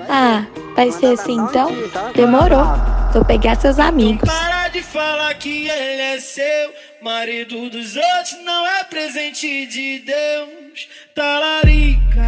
Ah, 0.10 0.46
vai 0.76 0.92
ser 0.92 1.14
assim 1.14 1.38
então? 1.40 1.72
Demorou. 2.16 2.66
Vou 3.14 3.24
pegar 3.24 3.56
seus 3.56 3.80
amigos. 3.80 4.30
Para 4.30 4.68
de 4.70 4.82
falar 4.82 5.34
que 5.36 5.70
ele 5.70 6.02
é 6.02 6.20
seu, 6.20 6.74
marido 7.02 7.70
dos 7.70 7.96
outros 7.96 8.38
não 8.44 8.68
é 8.68 8.84
presente 8.84 9.66
de 9.68 10.00
Deus. 10.00 10.88
Talarica, 11.14 12.22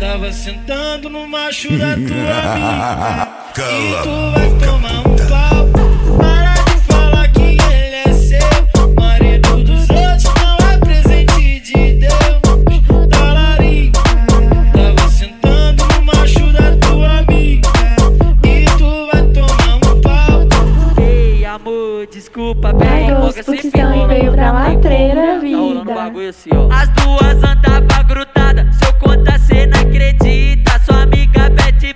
tava 0.00 0.32
sentando 0.32 1.08
no 1.08 1.26
macho 1.28 1.68
da 1.78 1.94
tua 1.94 2.34
amiga. 2.52 3.28
Cala 3.54 4.02
Tu 4.02 4.32
vai 4.32 4.68
tomar 4.68 5.08
um 5.08 5.13
desculpa 22.34 22.72
bem. 22.72 23.32
Sempre 23.32 23.68
estão 23.68 23.92
rola, 23.92 24.08
veio 24.08 24.32
pra 24.32 24.52
matreira, 24.52 25.38
como. 25.38 25.52
Tá 25.52 25.56
rolando 25.56 25.84
vida. 25.84 25.94
bagulho 25.94 26.28
assim, 26.28 26.50
ó. 26.52 26.68
As 26.72 26.88
duas 26.88 27.44
andava 27.44 28.02
grudada, 28.02 28.72
se 28.72 28.84
eu 28.84 28.92
contar 28.94 29.38
cê 29.38 29.66
não 29.66 29.80
acredita. 29.80 30.80
Sua 30.84 31.02
amiga 31.02 31.48
Betty 31.50 31.94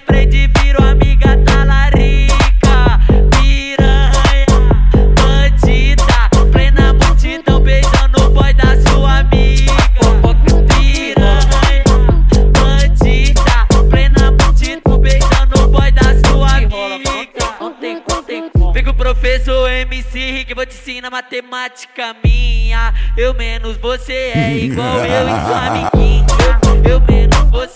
matemática 21.18 22.14
minha. 22.24 22.94
Eu 23.16 23.34
menos 23.34 23.76
você 23.76 24.32
é 24.34 24.56
igual 24.56 24.98
eu 24.98 25.26
e 25.26 25.46
sua 25.46 25.66
amiguinha. 25.66 26.26
Eu, 26.84 26.92
eu 26.92 27.00
menos 27.00 27.38
você 27.50 27.67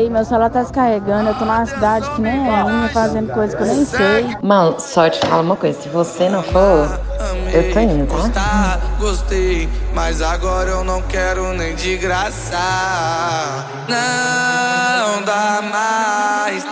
sei, 0.00 0.08
meu 0.08 0.24
celular 0.24 0.48
tá 0.50 0.62
descarregando, 0.62 1.28
eu 1.28 1.34
tô 1.34 1.44
numa 1.44 1.66
cidade 1.66 2.08
que 2.10 2.22
nem 2.22 2.32
é 2.32 2.64
minha, 2.64 2.88
fazendo 2.88 3.32
coisa 3.32 3.54
que 3.56 3.62
eu 3.62 3.66
nem 3.66 3.84
sei. 3.84 4.36
Mano, 4.42 4.76
só 4.78 5.10
te 5.10 5.20
falo 5.26 5.42
uma 5.42 5.56
coisa, 5.56 5.80
se 5.80 5.88
você 5.90 6.28
não 6.28 6.42
for, 6.42 6.98
eu 7.52 7.72
tô 7.72 7.80
indo, 7.80 8.06
tá? 8.06 8.16
Gostar, 8.16 8.80
gostei, 8.98 9.68
mas 9.94 10.22
agora 10.22 10.70
eu 10.70 10.84
não 10.84 11.02
quero 11.02 11.52
nem 11.52 11.74
de 11.74 11.96
graça. 11.98 12.56
Não 13.88 15.22
dá 15.22 15.60
mais. 15.70 16.64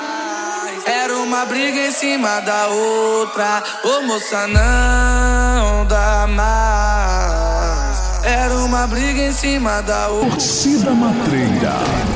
Era 0.87 1.15
uma 1.19 1.45
briga 1.45 1.89
em 1.89 1.93
cima 1.93 2.41
da 2.41 2.69
outra. 2.69 3.63
Ô 3.85 4.01
moça, 4.03 4.47
não 4.47 5.85
dá 5.85 6.27
mais. 6.29 7.99
Era 8.25 8.55
uma 8.55 8.87
briga 8.87 9.21
em 9.21 9.33
cima 9.33 9.83
da 9.83 10.09
outra. 10.09 10.31
Torcida 10.31 10.93
Matreira. 10.93 12.08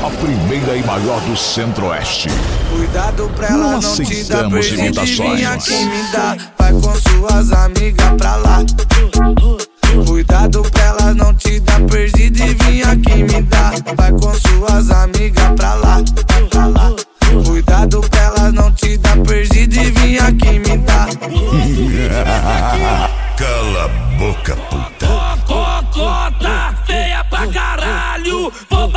A 0.00 0.10
primeira 0.10 0.76
e 0.76 0.82
maior 0.84 1.20
do 1.22 1.36
Centro-Oeste. 1.36 2.28
Cuidado 2.70 3.28
pra 3.34 3.48
ela 3.48 3.56
Não 3.56 3.72
não, 3.72 3.80
te 3.80 4.24
dar 4.24 4.46
aceitamos 4.46 4.66
imitações. 4.68 5.36
Vinha 5.38 5.58
quem 5.58 5.86
me 5.86 6.02
dá, 6.12 6.36
vai 6.58 6.72
com 6.72 6.94
suas 6.94 7.52
amigas 7.52 8.08
pra 8.16 8.36
lá 8.36 8.58
Cuidado 10.06 10.62
pra 10.62 10.84
ela 10.84 11.14
não 11.14 11.34
te 11.34 11.58
dar 11.60 11.80
perdido 11.82 12.38
e 12.38 12.54
vinha 12.54 12.96
quem 12.96 13.24
me 13.24 13.42
dá 13.42 13.72
Vai 13.96 14.12
com 14.12 14.32
suas 14.34 14.90
amigas 14.90 15.48
pra 15.56 15.74
lá, 15.74 16.00
pra 16.50 16.66
lá. 16.66 16.92
Cuidado 17.44 18.00
pra 18.02 18.20
ela 18.20 18.52
não 18.52 18.70
te 18.72 18.96
dar 18.98 19.18
perdido 19.18 19.74
e 19.74 19.90
vinha 19.90 20.32
quem 20.32 20.60
me 20.60 20.76
dá 20.78 21.08
Cala 23.36 23.84
a 23.84 23.88
boca, 24.18 24.56
puta. 24.56 25.06
Cocota, 25.46 26.74
feia 26.84 27.22
pra 27.30 27.46
caralho. 27.46 28.52
Vou 28.68 28.88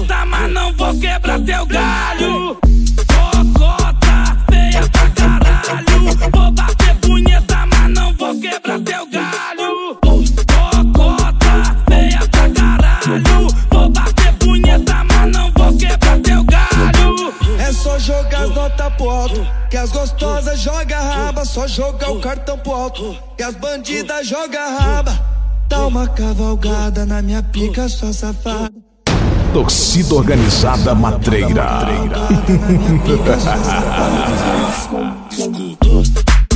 punheta, 0.00 0.26
mas 0.26 0.52
não 0.52 0.72
vou 0.72 0.98
quebrar 0.98 1.40
teu 1.40 1.66
galho. 1.66 2.58
Cocota, 3.06 4.36
feia 4.50 4.88
pra 4.90 5.10
caralho. 5.10 6.30
Vou 6.32 6.52
bater 6.52 6.94
punheta, 6.96 7.66
mas 7.66 7.90
não 7.90 8.14
vou 8.14 8.40
quebrar 8.40 8.80
teu 8.80 9.10
galho. 9.10 9.98
Cocota, 10.02 11.76
feia 11.88 12.20
pra 12.30 12.50
caralho. 12.50 13.48
Vou 13.70 13.90
bater 13.90 14.32
punheta, 14.34 15.04
mas 15.04 15.32
não 15.32 15.52
vou 15.52 15.76
quebrar 15.76 16.18
teu 16.20 16.44
galho. 16.44 17.34
É 17.58 17.72
só 17.72 17.98
jogar 17.98 18.44
as 18.44 18.50
notas 18.50 18.92
pro 18.94 19.10
alto. 19.10 19.46
Que 19.70 19.76
as 19.76 19.92
gostosas 19.92 20.60
joga 20.60 20.98
raba. 20.98 21.44
Só 21.44 21.66
jogar 21.66 22.10
o 22.10 22.20
cartão 22.20 22.58
pro 22.58 22.72
alto. 22.72 23.16
Que 23.36 23.42
as 23.42 23.54
bandidas 23.54 24.26
joga 24.26 24.78
raba. 24.78 25.30
Dá 25.68 25.86
uma 25.86 26.08
cavalgada 26.08 27.06
na 27.06 27.22
minha 27.22 27.42
pica, 27.42 27.88
sua 27.88 28.12
safada. 28.12 28.89
Torcida 29.52 30.14
Organizada 30.14 30.94
Matreira. 30.94 31.80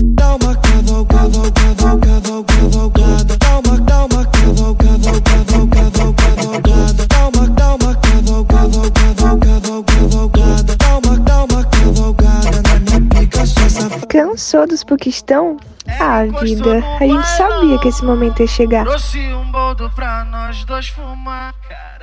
Dá 0.00 0.36
uma 0.36 0.54
cavalgada, 0.54 1.50
cavalgada, 1.50 2.44
cavalgada. 2.46 3.36
Dá 3.36 3.58
uma, 3.58 3.80
dá 3.80 4.04
uma 4.04 4.24
cavalgada, 4.26 5.20
cavalgada, 5.22 6.12
cavalgada. 6.14 7.06
Dá 7.08 7.28
uma, 7.28 7.48
dá 7.48 7.74
uma 7.74 7.94
cavalgada, 7.96 8.90
cavalgada, 8.92 9.82
cavalgada. 9.82 10.76
Dá 10.76 10.98
uma, 10.98 11.18
dá 11.18 11.44
uma 11.44 11.64
cavalgada 11.64 12.62
na 12.62 12.78
minha 12.78 13.00
pica, 13.10 13.44
sua 13.44 13.68
safada. 13.68 14.06
Cansou 14.06 14.66
dos 14.68 14.84
puquistão? 14.84 15.56
Ah, 16.00 16.24
vida, 16.40 16.82
a 17.00 17.04
gente 17.04 17.26
sabia 17.36 17.78
que 17.78 17.88
esse 17.88 18.04
momento 18.04 18.40
ia 18.40 18.46
chegar. 18.46 18.84
Trouxe 18.84 19.18
um 19.34 19.50
boldo 19.50 19.90
pra 19.94 20.24
nós 20.24 20.64
dois 20.64 20.88
fumar, 20.88 21.54
caralho. 21.68 21.93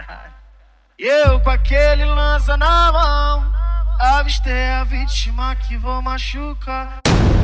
E 1.02 1.08
eu 1.08 1.40
com 1.40 1.50
aquele 1.50 2.06
lança 2.06 2.56
na 2.56 2.92
mão. 2.92 3.44
Avistei 4.20 4.70
a 4.70 4.84
vítima 4.84 5.56
que 5.56 5.76
vou 5.76 6.00
machucar. 6.00 7.00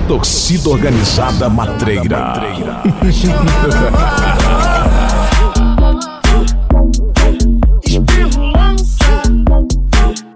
Torcida 0.07 0.69
Organizada 0.69 1.49
Matreira. 1.49 2.35
Espirro 7.83 8.51
lança. 8.51 9.23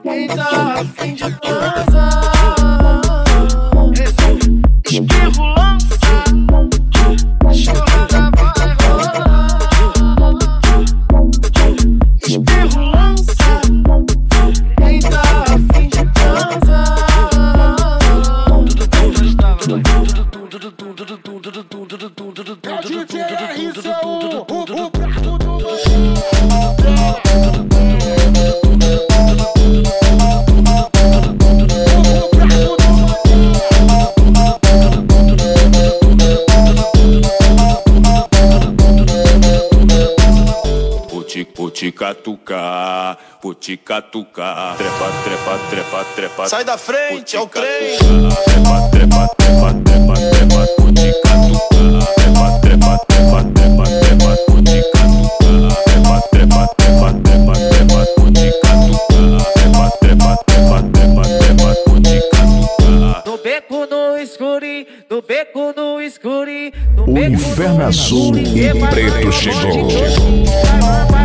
Quem 0.01 0.27
tá 0.27 0.81
afim 0.81 1.13
de 1.13 1.31
transar? 1.41 1.90
Catucar, 42.38 43.17
puti, 43.41 43.78
catucar. 43.78 44.76
Trepa, 44.78 45.10
trepa, 45.24 45.58
trepa, 45.70 46.06
trepa. 46.15 46.48
Sai 46.48 46.63
da 46.63 46.78
frente, 46.78 47.36
é 47.36 47.39
o 47.39 47.48
trem. 47.48 47.98
Trepa, 47.98 48.89
trepa, 48.91 49.28
trepa, 49.38 49.74
trepa, 49.84 50.13
trepa, 50.13 50.67
puti, 50.78 51.12
catucar. 51.24 52.02
Trepa, 52.15 52.60
trepa, 52.62 52.98
trepa, 53.08 53.44
trepa, 53.54 53.84
trepa, 53.84 54.38
puti, 54.48 54.82
catucar. 54.94 55.84
Trepa, 55.84 56.22
trepa, 56.32 56.67
trepa, 56.78 57.13
trepa, 57.24 57.54
trepa, 57.54 58.06
puti, 58.15 58.52
catucar. 58.62 59.41
Trepa, 59.54 59.86
trepa, 60.00 60.38
trepa, 60.46 60.78
trepa, 60.94 61.24
trepa, 61.39 61.76
puti, 61.86 62.15
catucar. 62.32 63.24
No 63.26 63.38
beco, 63.38 63.86
no 63.89 64.17
escuri, 64.17 64.88
no 65.10 65.22
beco, 65.22 65.74
no 65.76 66.00
escuri. 66.00 66.74
O 67.08 67.17
inferno 67.17 67.86
azul 67.86 68.38
e 68.38 68.70
preto 68.89 69.32
chegou. 69.32 69.89
Vai, 71.12 71.20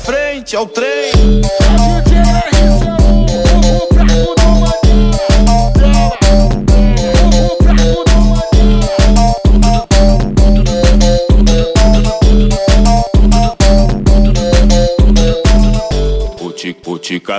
frente, 0.00 0.56
é 0.56 0.60
o 0.60 0.66
trem. 0.66 1.59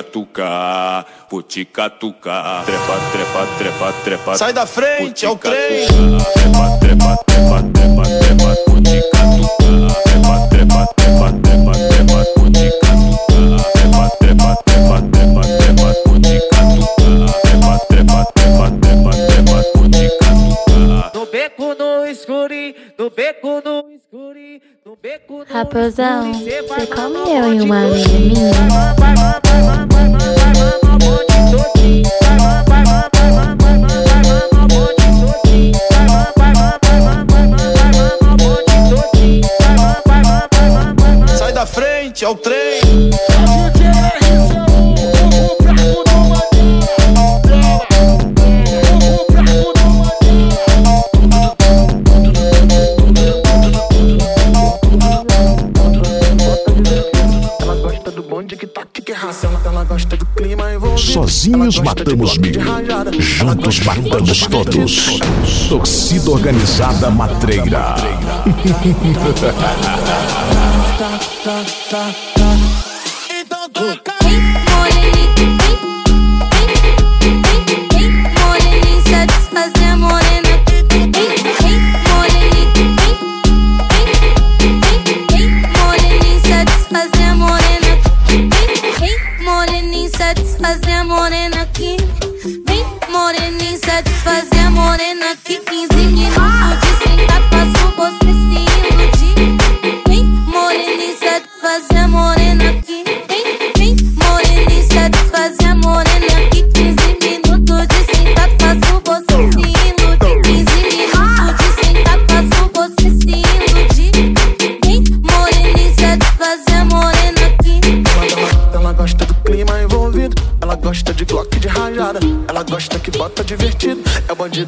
Catucar, 0.02 1.06
vou 1.30 1.44
te 1.44 1.64
catucar. 1.64 2.66
Trepa, 2.66 3.00
trepa, 3.12 3.48
trepa, 3.58 3.94
trepa. 4.04 4.38
Sai 4.38 4.52
da 4.52 4.66
frente, 4.66 5.26
é 5.26 5.30
o 5.30 5.38
trem. 5.38 5.86
Trepa, 5.86 6.78
trepa, 6.80 7.18
trepa, 7.26 7.64
trepa, 7.72 8.04
trepa, 8.04 8.56
vou 8.68 8.82
te 8.82 9.02
catucar. 9.12 10.04
Trepa, 10.04 10.48
trepa, 10.50 10.88
trepa, 10.96 11.32
trepa, 11.44 11.74
trepa, 11.90 12.26
vou 12.36 12.50
te 12.50 12.72
catucar. 12.80 13.72
Trepa, 13.74 14.10
trepa, 14.20 14.56
trepa, 14.66 15.02
trepa, 15.12 15.42
trepa, 15.58 15.90
vou 16.06 16.20
te 16.20 16.40
catucar. 16.50 17.42
Trepa, 17.42 17.74
trepa, 17.88 18.26
trepa, 18.34 18.72
trepa, 18.82 19.12
trepa, 19.28 19.58
vou 19.76 19.90
te 19.90 20.10
catucar. 20.18 21.12
No 21.14 21.26
beco 21.28 21.76
no 21.76 22.06
escuri, 22.08 22.76
no 22.98 23.10
beco 23.12 23.62
no 23.64 23.92
escuri, 23.92 24.62
no 24.84 24.96
beco 24.96 25.40
no 25.40 25.54
Raposão, 25.54 26.34
você 26.34 26.64
come 26.88 27.20
eu 27.30 27.54
e 27.54 27.62
uma 27.62 27.84
amiga 27.84 28.10
minha. 28.10 29.51
Sozinhos 60.98 61.80
matamos 61.80 62.38
mil, 62.38 62.60
juntos 63.40 63.80
matamos 63.82 64.48
todos. 64.48 65.20
Torcida 65.70 66.32
organizada 66.32 67.10
matreira. 67.10 67.96
Keep, 73.82 74.06
keep, 74.06 75.60
keep. 75.60 75.91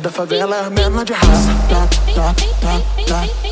Da 0.03 0.11
favela, 0.11 0.69
menor 0.69 1.05
de 1.05 1.13
raça. 1.13 1.49
Tá, 1.69 1.87
tá, 2.13 2.35
tá, 2.59 3.25
tá, 3.25 3.42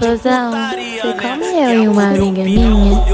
Raposão, 0.00 0.50
você 0.50 1.12
come 1.12 1.44
eu 1.44 1.82
e 1.82 1.88
uma 1.88 2.04
amiga 2.04 2.42
minha. 2.42 3.04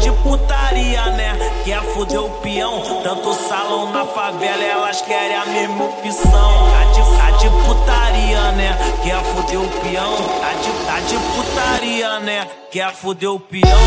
De 0.00 0.12
putaria, 0.22 1.04
né? 1.10 1.36
Quer 1.64 1.82
fuder 1.82 2.22
o 2.22 2.30
peão? 2.40 2.80
Tanto 3.02 3.34
salão 3.34 3.92
na 3.92 4.06
favela, 4.06 4.62
elas 4.62 5.02
querem 5.02 5.36
a 5.36 5.44
mesma 5.44 5.84
opção. 5.84 6.70
Tá 6.70 6.84
de, 6.92 7.18
tá 7.18 7.30
de 7.32 7.50
putaria, 7.66 8.52
né? 8.52 8.78
Quer 9.02 9.22
fuder 9.24 9.60
o 9.60 9.68
peão? 9.82 10.16
Tá 10.40 10.52
de, 10.54 10.86
tá 10.86 11.00
de 11.00 11.18
putaria, 11.34 12.20
né? 12.20 12.46
Quer 12.70 12.94
fuder 12.94 13.30
o 13.30 13.40
peão? 13.40 13.78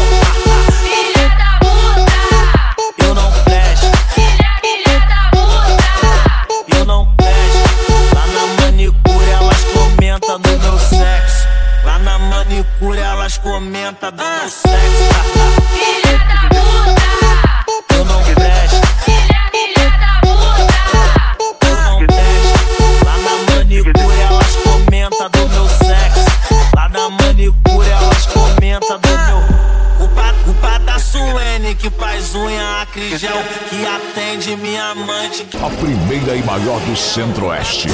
Do 36.94 36.98
Centro-Oeste. 36.98 37.88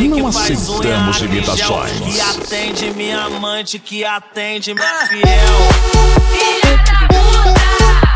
Não 0.00 0.26
aceitamos 0.28 1.18
Que 1.18 1.24
imitações. 1.26 2.18
atende 2.18 2.90
minha 2.92 3.20
amante, 3.24 3.78
que 3.78 4.02
atende 4.06 4.72
minha 4.72 5.06
fiel. 5.06 5.22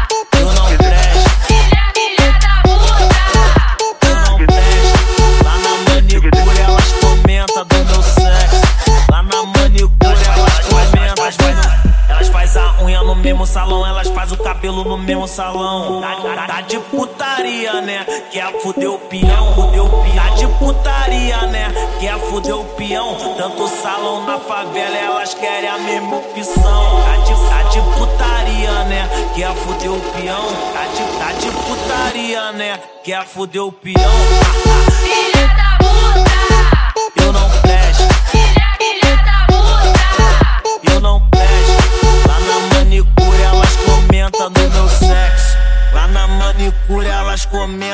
Puta! 0.09 0.39
Eu 0.39 0.53
não 0.55 0.65
presto. 0.79 1.31
Puta! 3.77 4.07
Eu 4.09 4.17
não 4.17 4.39
presto. 4.47 5.45
Lá 5.45 5.55
na 5.59 5.77
elas 6.63 6.93
do 7.65 7.85
meu 7.85 8.03
sexo. 8.03 8.63
Lá 9.13 9.23
na 9.23 9.45
elas. 11.05 11.37
Elas 12.09 12.29
a 12.57 12.83
unha 12.83 13.03
no 13.03 13.15
mesmo 13.15 13.47
salão, 13.47 13.87
elas 13.87 14.09
faz 14.09 14.33
o 14.33 14.37
cabelo 14.39 14.83
no 14.83 14.97
mesmo 14.97 15.29
salão. 15.29 16.01
Tá, 16.01 16.17
tá- 16.17 16.47
tá 16.47 16.61
de 16.63 16.79
putaria, 17.39 17.81
né? 17.81 18.05
Quer 18.33 18.53
fuder 18.61 18.91
o 18.91 18.99
peão, 18.99 19.55
fuder 19.55 19.85
o 19.85 19.89
peão. 19.89 20.17
Tá 20.17 20.29
de 20.31 20.47
putaria, 20.59 21.47
né? 21.47 21.73
Quer 22.01 22.19
fuder 22.19 22.57
o 22.57 22.65
peão. 22.65 23.17
Tanto 23.37 23.69
salão 23.69 24.27
na 24.27 24.39
favela, 24.39 24.97
elas 24.97 25.35
querem 25.35 25.69
a 25.69 25.79
mesma 25.79 26.17
opção. 26.17 27.03
Tá 27.05 27.17
de, 27.17 27.49
tá 27.49 27.63
de 27.69 27.81
putaria, 27.97 28.85
né? 28.85 29.09
Quer 29.35 29.55
fuder 29.55 29.93
o 29.93 30.01
peão. 30.01 30.47
Tá 30.73 30.87
de, 30.87 31.19
tá 31.19 31.33
de 31.33 31.51
putaria, 31.51 32.53
né? 32.53 32.81
Quer 33.05 33.25
fuder 33.25 33.63
o 33.63 33.73
peão. 33.73 33.95
Filha 35.01 35.47
da 35.57 35.68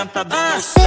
lâmpada. 0.05 0.37
Ah. 0.37 0.84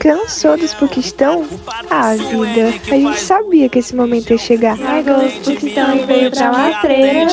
Cansou 0.00 0.56
dos 0.56 0.72
Puquistão? 0.72 1.46
Ah, 1.90 2.14
vida, 2.14 2.68
a 2.90 2.96
gente 2.96 3.20
sabia 3.20 3.68
que 3.68 3.80
esse 3.80 3.94
momento 3.94 4.30
ia 4.30 4.38
chegar. 4.38 4.78
Ai, 4.82 5.02
os 5.02 5.34
Puquistão 5.46 6.06
veio 6.06 6.30
pra 6.30 6.50
matreira. 6.50 7.28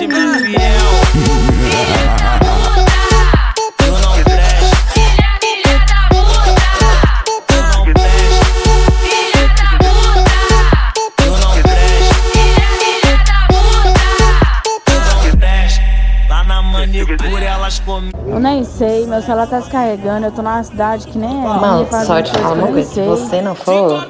Sei, 18.68 19.08
meu 19.08 19.22
celular 19.22 19.48
tá 19.48 19.60
descarregando, 19.60 20.28
eu 20.28 20.32
tô 20.32 20.42
numa 20.42 20.64
cidade 20.64 21.08
que 21.08 21.18
nem 21.18 21.30
é 21.30 21.48
Mano, 21.48 21.88
só 22.06 22.22
te 22.22 22.32
falar 22.32 22.54
uma 22.54 22.68
coisa. 22.68 22.94
Se 22.94 23.02
você 23.02 23.42
não 23.42 23.56
for, 23.56 24.08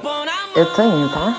eu 0.56 0.74
tô 0.74 0.82
indo, 0.82 1.10
tá? 1.10 1.34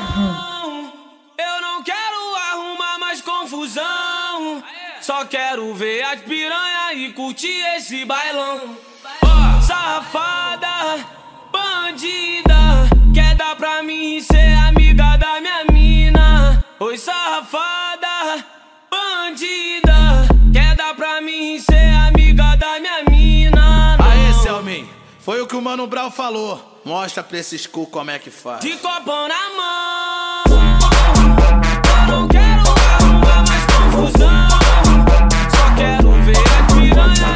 Eu 1.36 1.60
não 1.60 1.82
quero 1.82 2.36
arrumar 2.52 2.98
mais 2.98 3.20
confusão. 3.20 4.62
Só 5.00 5.24
quero 5.26 5.74
ver 5.74 6.02
as 6.04 6.20
piranha 6.20 6.94
e 6.94 7.12
curtir 7.12 7.60
esse 7.76 8.04
bailão. 8.04 8.60
Ó, 9.22 9.60
safada, 9.60 11.04
bandida. 11.52 12.54
Quer 13.14 13.34
dar 13.34 13.56
pra 13.56 13.82
mim 13.82 14.20
ser 14.20 14.54
amiga 14.68 15.16
da 15.18 15.40
minha 15.40 15.64
mina? 15.70 16.64
Oi, 16.80 16.96
safada, 16.96 18.44
bandida. 18.90 19.87
Foi 25.28 25.42
o 25.42 25.46
que 25.46 25.54
o 25.54 25.60
Mano 25.60 25.86
Brown 25.86 26.10
falou. 26.10 26.80
Mostra 26.86 27.22
pra 27.22 27.36
esses 27.36 27.66
cu 27.66 27.84
como 27.84 28.10
é 28.10 28.18
que 28.18 28.30
faz. 28.30 28.60
De 28.62 28.74
copão 28.78 29.28
na 29.28 29.50
mão. 29.58 30.88
Eu 31.98 32.06
não 32.10 32.28
quero 32.28 32.64
arrumar 32.94 33.44
mais 33.46 33.64
confusão. 33.66 34.48
Só 35.54 35.74
quero 35.76 36.12
ver 36.22 36.38
as 36.38 36.72
piranha 36.72 37.27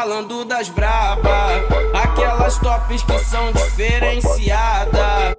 falando 0.00 0.44
das 0.44 0.68
braba, 0.68 1.48
aquelas 1.94 2.58
tops 2.58 3.02
que 3.02 3.18
são 3.20 3.50
diferenciadas. 3.50 5.34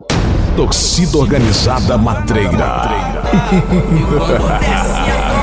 Torcida 0.56 1.20
Organizada 1.20 1.96
Matreira. 1.96 2.90
Quando 4.18 4.60
desce 4.60 5.12
a 5.12 5.37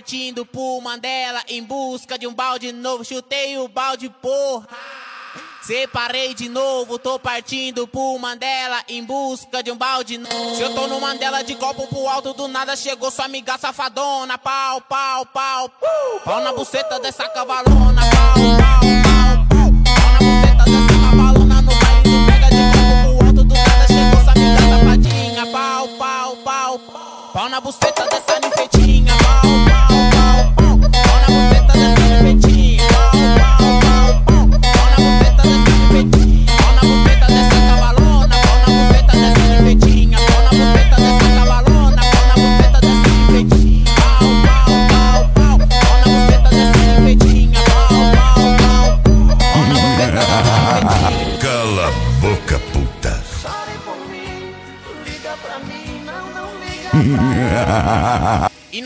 partindo 0.00 0.46
pro 0.46 0.80
Mandela 0.80 1.42
em 1.46 1.62
busca 1.62 2.18
de 2.18 2.26
um 2.26 2.32
balde 2.32 2.72
novo. 2.72 3.04
Chutei 3.04 3.58
o 3.58 3.68
balde, 3.68 4.08
porra. 4.08 4.66
Separei 5.60 6.32
de 6.32 6.48
novo, 6.48 6.98
tô 6.98 7.18
partindo 7.18 7.86
pro 7.86 8.18
Mandela 8.18 8.82
em 8.88 9.04
busca 9.04 9.62
de 9.62 9.70
um 9.70 9.76
balde 9.76 10.16
novo. 10.16 10.56
Se 10.56 10.62
eu 10.62 10.74
tô 10.74 10.86
no 10.86 10.98
Mandela 11.02 11.44
de 11.44 11.54
copo 11.54 11.86
pro 11.86 12.08
alto, 12.08 12.32
do 12.32 12.48
nada 12.48 12.74
chegou 12.76 13.10
sua 13.10 13.26
amiga 13.26 13.58
safadona. 13.58 14.38
Pau, 14.38 14.80
pau, 14.80 15.26
pau. 15.26 15.70
Pau 16.24 16.40
na 16.40 16.54
buceta 16.54 16.98
dessa 16.98 17.28
cavalona. 17.28 18.00
Pau, 18.00 18.40
pau, 18.62 19.44
pau, 19.50 19.70
pau. 19.84 20.12
Na 20.14 20.20
buceta 20.24 20.64
dessa 20.64 20.94
cavalona. 21.10 21.60
No 21.60 21.72
baile 21.78 22.26
pega 22.26 22.48
de 22.48 22.62
copo 22.72 23.04
pro 23.04 23.26
alto, 23.26 23.44
do 23.44 23.54
nada 23.54 23.86
chegou 23.86 24.24
sua 24.24 24.32
amiga 24.32 24.60
safadinha. 24.62 25.46
Pau, 25.52 25.88
pau, 25.98 26.36
pau, 26.36 26.78
pau. 26.78 27.10
Pau 27.32 27.48
na 27.48 27.60
buceta 27.60 28.06
dessa 28.06 28.19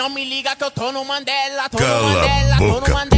não 0.04 0.10
me 0.10 0.22
liga 0.22 0.54
que 0.54 0.62
eu 0.62 0.70
tô 0.70 0.92
no 0.92 1.02
Mandela, 1.02 1.66
tô 1.70 1.78
Cala 1.78 2.02
no 2.02 2.08
Mandela, 2.08 2.58
tô 2.58 2.80
no 2.80 2.94
Mandela. 2.94 3.13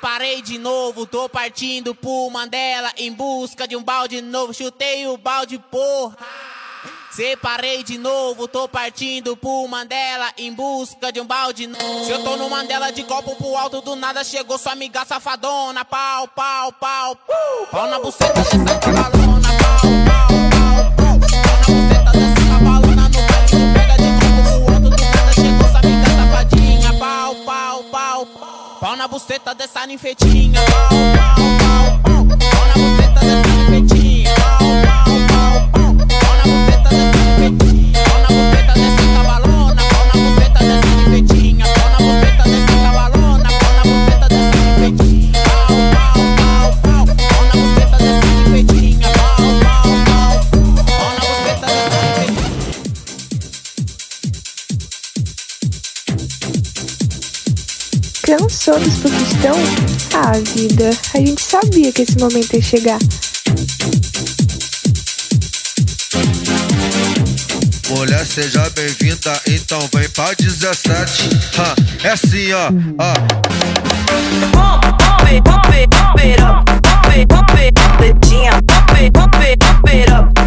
Separei 0.00 0.40
de 0.40 0.56
novo, 0.56 1.04
tô 1.04 1.28
partindo 1.28 1.94
pro 1.94 2.30
Mandela 2.30 2.90
em 2.96 3.12
busca 3.12 3.68
de 3.68 3.76
um 3.76 3.82
balde 3.82 4.22
novo. 4.22 4.54
Chutei 4.54 5.06
o 5.06 5.18
balde, 5.18 5.58
porra. 5.70 6.16
Separei 7.10 7.82
de 7.82 7.98
novo, 7.98 8.48
tô 8.48 8.66
partindo 8.66 9.36
pro 9.36 9.68
Mandela 9.68 10.32
em 10.38 10.54
busca 10.54 11.12
de 11.12 11.20
um 11.20 11.26
balde 11.26 11.66
novo. 11.66 12.04
Se 12.06 12.12
eu 12.12 12.24
tô 12.24 12.34
no 12.38 12.48
Mandela 12.48 12.90
de 12.90 13.04
copo 13.04 13.36
pro 13.36 13.54
alto, 13.54 13.82
do 13.82 13.94
nada 13.94 14.24
chegou 14.24 14.56
sua 14.56 14.72
amiga 14.72 15.04
safadona. 15.04 15.84
Pau, 15.84 16.26
pau, 16.28 16.72
pau, 16.72 17.18
pau, 17.70 17.86
na 17.86 18.00
buceta 18.00 18.40
dessa 18.40 18.78
cavalona. 18.78 19.48
Pau, 19.58 20.09
buceta 29.10 29.54
dessa 29.54 29.84
ninfetinha. 29.86 30.60
Pau, 30.70 30.88
pau, 30.88 32.00
pau, 32.04 32.28
pau, 32.28 32.39
Cansou 58.30 58.78
dos 58.78 58.94
pouquistão? 58.98 59.56
Ah, 60.14 60.30
vida, 60.54 60.90
a 61.14 61.18
gente 61.18 61.42
sabia 61.42 61.90
que 61.90 62.02
esse 62.02 62.16
momento 62.16 62.54
ia 62.54 62.62
chegar. 62.62 62.98
Mulher, 67.88 68.24
seja 68.24 68.70
bem-vinda, 68.70 69.40
então 69.48 69.80
vem 69.92 70.08
pra 70.10 70.32
17. 70.34 71.28
Ha, 71.58 71.74
é 72.06 72.12
assim, 72.12 72.52
ó, 72.52 72.70
ó. 73.00 73.50
Ela 79.92 80.39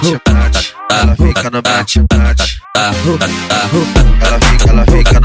bate. 0.00 0.74
Ela 0.90 1.16
fica 1.16 1.50
no 1.50 1.62
bate. 1.62 2.04
Ela 2.74 4.40
fica, 4.40 4.70
ela 4.70 4.84
fica 4.86 5.19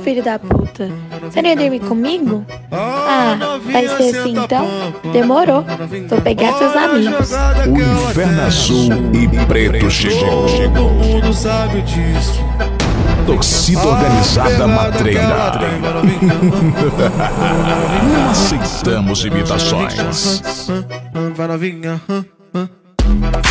filho 0.00 0.22
da 0.22 0.38
puta? 0.38 0.88
Você 1.22 1.42
nem 1.42 1.52
ia 1.52 1.56
dormir 1.56 1.80
comigo? 1.80 2.44
Ah, 2.70 3.58
vai 3.64 3.86
ser 3.88 4.16
assim 4.16 4.34
então? 4.36 4.66
Demorou. 5.12 5.64
Vou 6.08 6.20
pegar 6.20 6.52
seus 6.54 6.76
amigos. 6.76 7.30
O 7.66 8.08
inferno 8.10 8.42
azul 8.42 8.88
e 9.14 9.46
preto 9.46 9.90
chegou. 9.90 10.46
Todo 10.46 10.80
mundo 10.80 11.32
sabe 11.32 11.82
disso. 11.82 12.44
Torcida 13.26 13.86
organizada 13.86 14.66
matreira. 14.66 15.52
Não 18.12 18.30
aceitamos 18.30 19.24
imitações. 19.24 20.42
Vai 21.36 21.46
novinha. 21.46 22.00
Movimentando, 23.10 23.49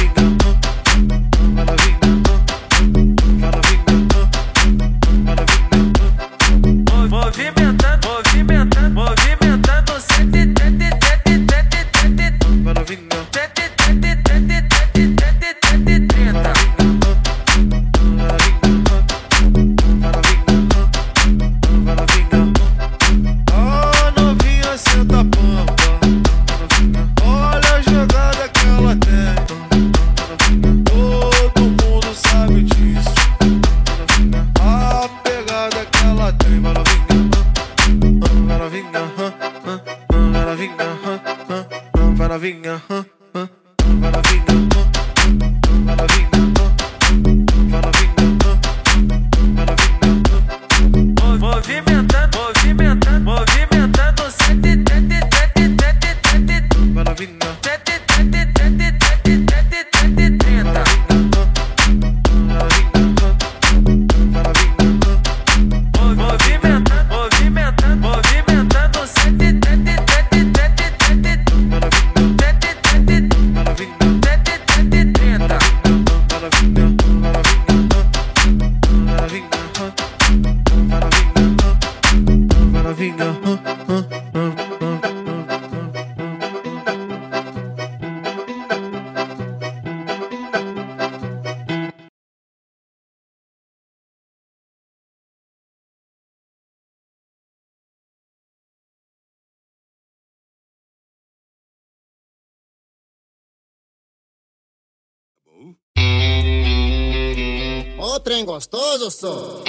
gostoso, 108.59 109.09
sou. 109.09 109.63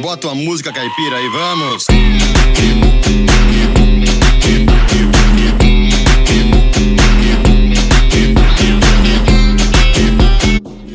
Bota 0.00 0.28
uma 0.28 0.34
música 0.34 0.72
caipira 0.72 1.16
aí, 1.18 1.28
vamos. 1.28 1.84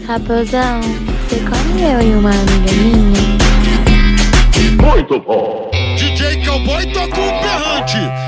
Raposão, 0.07 0.81
você 1.29 1.39
come 1.41 1.83
eu 1.83 2.01
e 2.01 2.15
uma 2.15 2.31
amiga 2.31 2.71
minha? 2.73 3.37
Muito 4.91 5.19
bom. 5.19 5.69
DJ 5.97 6.43
Cowboy 6.43 6.91
toca 6.93 7.21
um 7.21 7.39
perrante. 7.41 8.26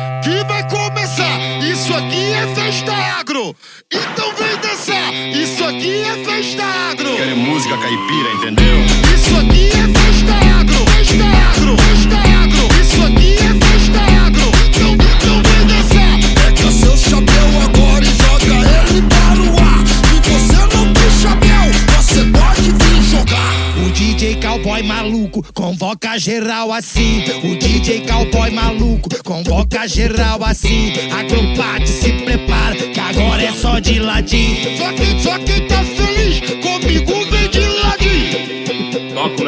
Caipira, 7.80 8.34
entendeu? 8.34 8.80
Isso 9.15 9.36
aqui 9.36 9.69
é 9.69 9.88
festa 9.99 10.34
agro. 10.59 10.86
Festa 10.91 11.25
agro. 11.25 11.77
Festa 11.77 12.17
agro. 12.17 12.82
Isso 12.82 13.01
aqui 13.03 13.34
é 13.34 13.51
festa 13.65 14.01
agro. 14.25 14.51
Então, 14.69 14.93
então 14.93 15.41
vem 15.43 15.67
dançar. 15.67 16.19
Pega 16.36 16.71
seu 16.71 16.97
chapéu 16.97 17.47
agora 17.63 18.05
e 18.05 18.07
joga 18.07 18.55
ele 18.89 19.01
para 19.03 19.41
o 19.41 19.59
ar. 19.59 19.88
Se 19.88 20.30
você 20.30 20.75
não 20.75 20.93
tem 20.93 21.09
chapéu, 21.21 21.65
você 21.95 22.23
pode 22.25 22.71
vir 22.71 23.01
jogar. 23.03 23.59
O 23.86 23.91
DJ 23.91 24.36
Cowboy 24.36 24.84
maluco 24.84 25.45
convoca 25.53 26.17
geral 26.19 26.73
assim. 26.73 27.23
O 27.43 27.55
DJ 27.55 28.01
Cowboy 28.01 28.51
maluco 28.51 29.09
convoca 29.23 29.88
geral 29.88 30.43
assim. 30.43 30.93
Agrupate, 31.11 31.88
se 31.88 32.11
prepara, 32.11 32.75
que 32.75 32.99
agora 32.99 33.41
é 33.41 33.53
só 33.53 33.80
de 33.80 33.99
ladinho. 33.99 34.77
Só 34.77 35.32
só 35.32 35.39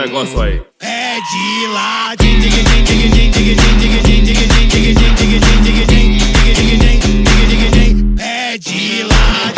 negócio 0.02 0.42
aí. 0.42 0.60
É 0.82 1.20
de 1.20 1.68
lá. 1.68 2.12
É 2.12 2.16
de 8.58 9.04
lá. 9.04 9.52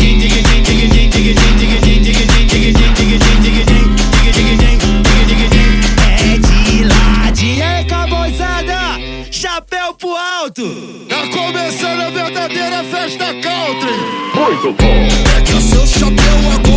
É 6.19 6.37
de 6.37 6.83
lá. 6.83 7.31
De 7.31 7.61
aí, 7.61 7.85
caboizada. 7.85 8.99
Chapéu 9.31 9.93
pro 9.93 10.09
alto. 10.09 11.05
Tá 11.07 11.25
começando 11.27 12.01
a 12.01 12.09
verdadeira 12.09 12.83
festa 12.83 13.25
country. 13.41 13.93
Muito 14.35 14.73
bom. 14.73 14.85
É 14.85 15.41
Pega 15.45 15.61
seu 15.61 15.87
chapéu 15.87 16.51
agora. 16.53 16.72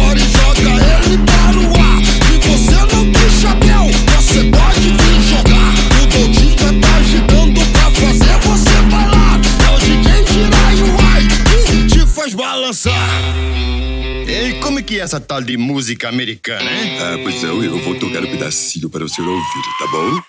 Ei, 14.29 14.61
como 14.61 14.79
é 14.79 14.83
que 14.83 15.01
é 15.01 15.03
essa 15.03 15.19
tal 15.19 15.41
de 15.41 15.57
música 15.57 16.11
americana, 16.11 16.71
hein? 16.71 16.99
Ah, 17.01 17.17
pois 17.23 17.43
é, 17.43 17.47
eu 17.47 17.79
vou 17.83 17.95
tocar 17.95 18.23
um 18.23 18.27
pedacinho 18.27 18.91
para 18.91 19.03
o 19.03 19.09
senhor 19.09 19.31
ouvir, 19.31 19.63
tá 19.79 19.87
bom? 19.91 20.21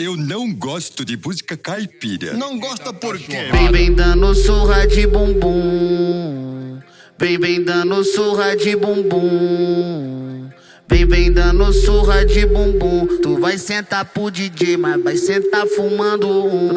Eu 0.00 0.16
não 0.16 0.54
gosto 0.54 1.04
de 1.04 1.18
música 1.18 1.54
caipira. 1.54 2.32
Não 2.32 2.58
gosta 2.58 2.94
por 2.94 3.18
quê? 3.18 3.50
Vem, 3.52 3.70
vem 3.70 3.92
dando 3.92 4.34
surra 4.34 4.86
de 4.86 5.06
bumbum. 5.06 6.80
Vem, 7.22 7.38
vem 7.38 7.62
dando 7.62 8.02
surra 8.02 8.56
de 8.56 8.74
bumbum. 8.74 10.48
Vem, 10.88 11.06
vem 11.06 11.32
dando 11.32 11.72
surra 11.72 12.24
de 12.26 12.44
bumbum. 12.44 13.06
Tu 13.22 13.38
vai 13.38 13.56
sentar 13.58 14.04
pro 14.04 14.28
DJ, 14.28 14.76
mas 14.76 15.00
vai 15.00 15.16
sentar 15.16 15.64
fumando 15.68 16.28
um. 16.28 16.70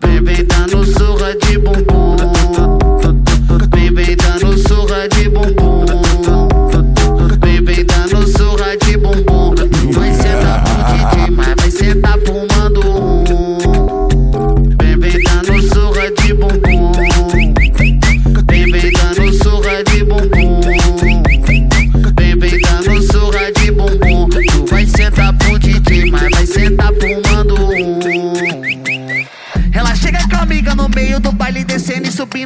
Vem, 0.00 0.22
vem 0.22 0.46
dando 0.46 0.82
surra 0.86 1.36
de 1.36 1.58
bumbum. 1.58 2.75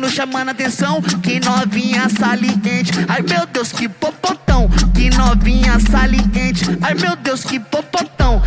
menino 0.01 0.11
chamando 0.11 0.49
atenção. 0.49 1.03
Que 1.03 1.39
novinha 1.41 2.09
saliente. 2.09 2.93
Ai 3.09 3.23
meu 3.23 3.47
Deus, 3.47 3.73
que 3.73 3.89
popotão. 3.89 4.69
Que 4.95 5.11
novinha 5.11 5.79
saliente. 5.79 6.65
Ai 6.81 6.95
meu 6.95 7.15
Deus, 7.17 7.45
que 7.45 7.61
popotão. 7.61 8.43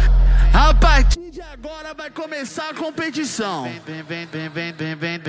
A 0.54 0.74
partir 0.74 1.30
de 1.32 1.42
agora 1.42 1.94
vai 1.94 2.10
começar 2.10 2.70
a 2.70 2.74
competição. 2.74 3.64
Vem, 3.64 4.04
vem, 4.04 4.04
vem, 4.04 4.50
vem, 4.50 4.50
vem, 4.50 4.96
vem, 4.96 4.96
vem. 4.96 5.20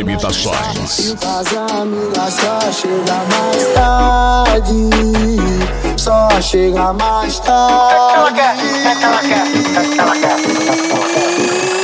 Imitações. 0.00 1.14
Só 1.18 2.72
chega 2.72 3.24
mais 3.28 3.66
tarde. 3.74 4.90
Só 5.96 6.40
chega 6.40 6.92
mais 6.94 7.38
tarde 7.40 8.40
É 8.40 8.94
que 8.94 9.04
ela 9.04 9.20
quer, 9.20 9.46
é 9.46 9.84
que 9.84 9.98
ela 10.00 10.12
quer, 10.12 10.32
é 10.32 10.36
que 10.36 10.92
ela 10.92 11.08
quer 11.08 11.79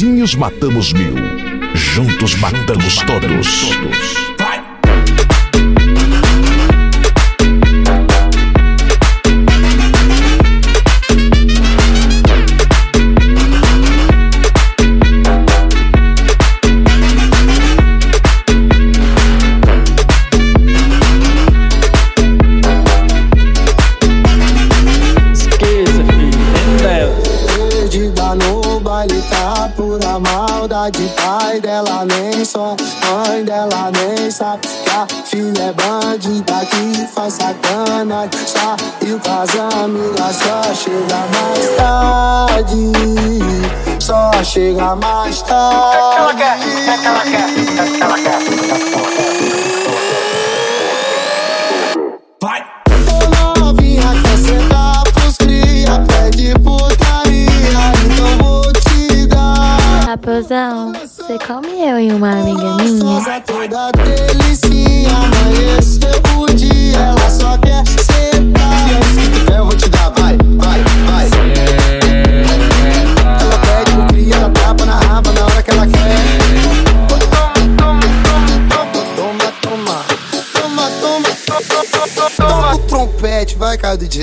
Sozinhos 0.00 0.34
matamos 0.34 0.94
mil. 0.94 1.14
Juntos 1.74 2.34
matamos 2.36 2.96
todos. 3.06 3.46
Cês 3.68 4.39
Chega 44.42 44.96
mais 44.96 45.42
tarde. 45.42 45.98
O 45.98 46.10
que 46.10 46.16
ela 46.16 46.34
quer? 46.34 46.56
O 46.56 46.60
que 46.98 47.06
ela 47.06 47.24
quer? 47.24 47.46
O 47.46 47.84
que 47.84 48.02
ela 48.02 48.18
quer? 48.18 48.38
Vai! 52.42 52.64
Ô 53.12 53.60
novinha 53.60 54.02
quer 54.22 54.38
sentar 54.38 55.04
pros 55.12 55.36
cria, 55.36 56.00
pede 56.08 56.54
putaria, 56.64 57.92
então 58.04 58.38
vou 58.38 58.72
te 58.72 59.26
dar. 59.26 60.08
Raposão, 60.08 60.92
você 60.94 61.38
come 61.46 61.88
eu 61.88 62.00
e 62.00 62.10
uma 62.10 62.32
amiga 62.32 62.76
minha? 62.76 63.20
Só 63.22 63.40
toda 63.40 63.92
delicinha, 63.92 65.16
amanheceu 65.16 66.20
o 66.38 66.46
dia, 66.54 66.98
ela 66.98 67.30
só 67.30 67.58
quer 67.58 67.86
sentar. 67.86 68.88
Se 69.14 69.52
eu 69.52 69.64
vou 69.64 69.76
te 69.76 69.88
dar, 69.90 70.10
vai, 70.10 70.36
vai, 70.36 70.36
vai. 70.36 70.39
Vai, 83.56 83.78
cara 83.78 83.96
DJ. 83.96 84.22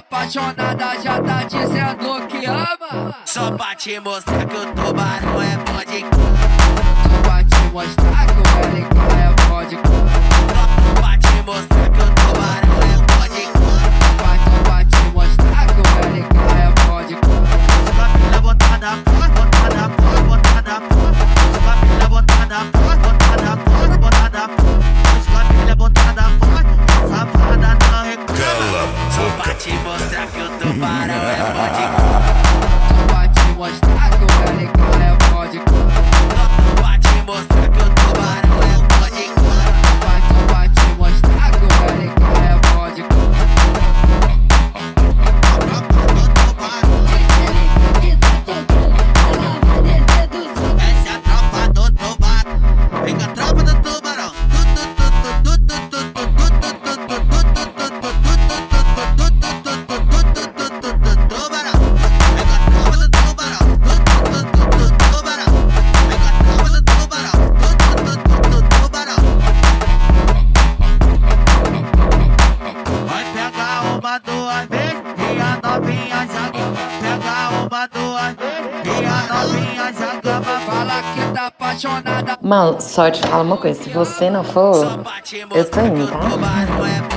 Apaixonada, 0.31 0.97
já 1.03 1.21
tá 1.21 1.43
dizendo 1.43 2.25
que 2.27 2.45
ama. 2.45 3.13
Só 3.25 3.51
pra 3.51 3.75
te 3.75 3.99
mostrar 3.99 4.45
que 4.45 4.55
o 4.55 4.65
tubarão 4.67 5.41
é 5.41 5.57
bom 5.57 5.83
de 5.85 6.05
Só 7.03 7.21
pra 7.21 7.43
te 7.43 7.59
mostrar 7.73 8.27
que 8.27 8.39
o 8.39 8.43
LK 8.71 8.95
é 9.11 9.27
bom 9.49 9.65
de 9.65 9.75
Só 9.75 11.01
pra 11.01 11.17
te 11.17 11.35
mostrar 11.43 11.89
que 11.89 11.99
o 11.99 12.07
tubarão 12.15 12.79
é 12.79 12.95
bom 13.11 13.27
de 13.27 13.43
Só 14.07 14.55
pra 14.63 14.79
te 14.85 15.03
mostrar 15.11 15.67
que 15.67 15.81
o 15.81 15.83
LK 16.15 16.35
é 16.55 16.71
bom 16.85 17.01
de 17.03 17.15
Família 17.91 18.39
botada 18.39 18.91
fora, 19.03 19.27
botada 19.35 19.83
fora, 19.99 20.21
botada 20.21 20.75
fora 20.79 21.11
Família 21.65 22.07
botada 22.07 22.59
fora, 22.71 22.95
botada 22.95 23.51
fora, 23.67 23.97
botada 23.97 24.43
fora 24.47 24.79
Família 25.33 25.75
botada 25.75 26.23
fora, 26.39 26.63
safada 27.09 27.71
não 27.91 28.03
recua 28.05 28.10
Cala 28.41 28.81
a 28.81 29.11
Só 29.11 29.21
boca. 29.21 29.43
pra 29.43 29.53
te 29.53 29.71
mostrar 29.71 30.27
que 30.27 30.41
o 30.41 30.49
tubarão 30.57 31.13
é 31.13 31.37
bom 31.53 31.67
de 31.75 31.85
Só 32.89 33.05
pra 33.07 33.27
te 33.27 33.45
mostrar 33.55 34.09
que 34.09 34.23
o 34.23 34.27
é 35.01 35.59
bom 35.59 35.80
Mal, 82.51 82.81
só 82.81 83.09
te 83.09 83.21
falar 83.21 83.43
uma 83.43 83.55
coisa, 83.55 83.81
se 83.81 83.89
você 83.89 84.29
não 84.29 84.43
for, 84.43 85.05
eu 85.55 85.71
tô 85.71 85.79
indo, 85.79 86.05
tá? 86.05 87.10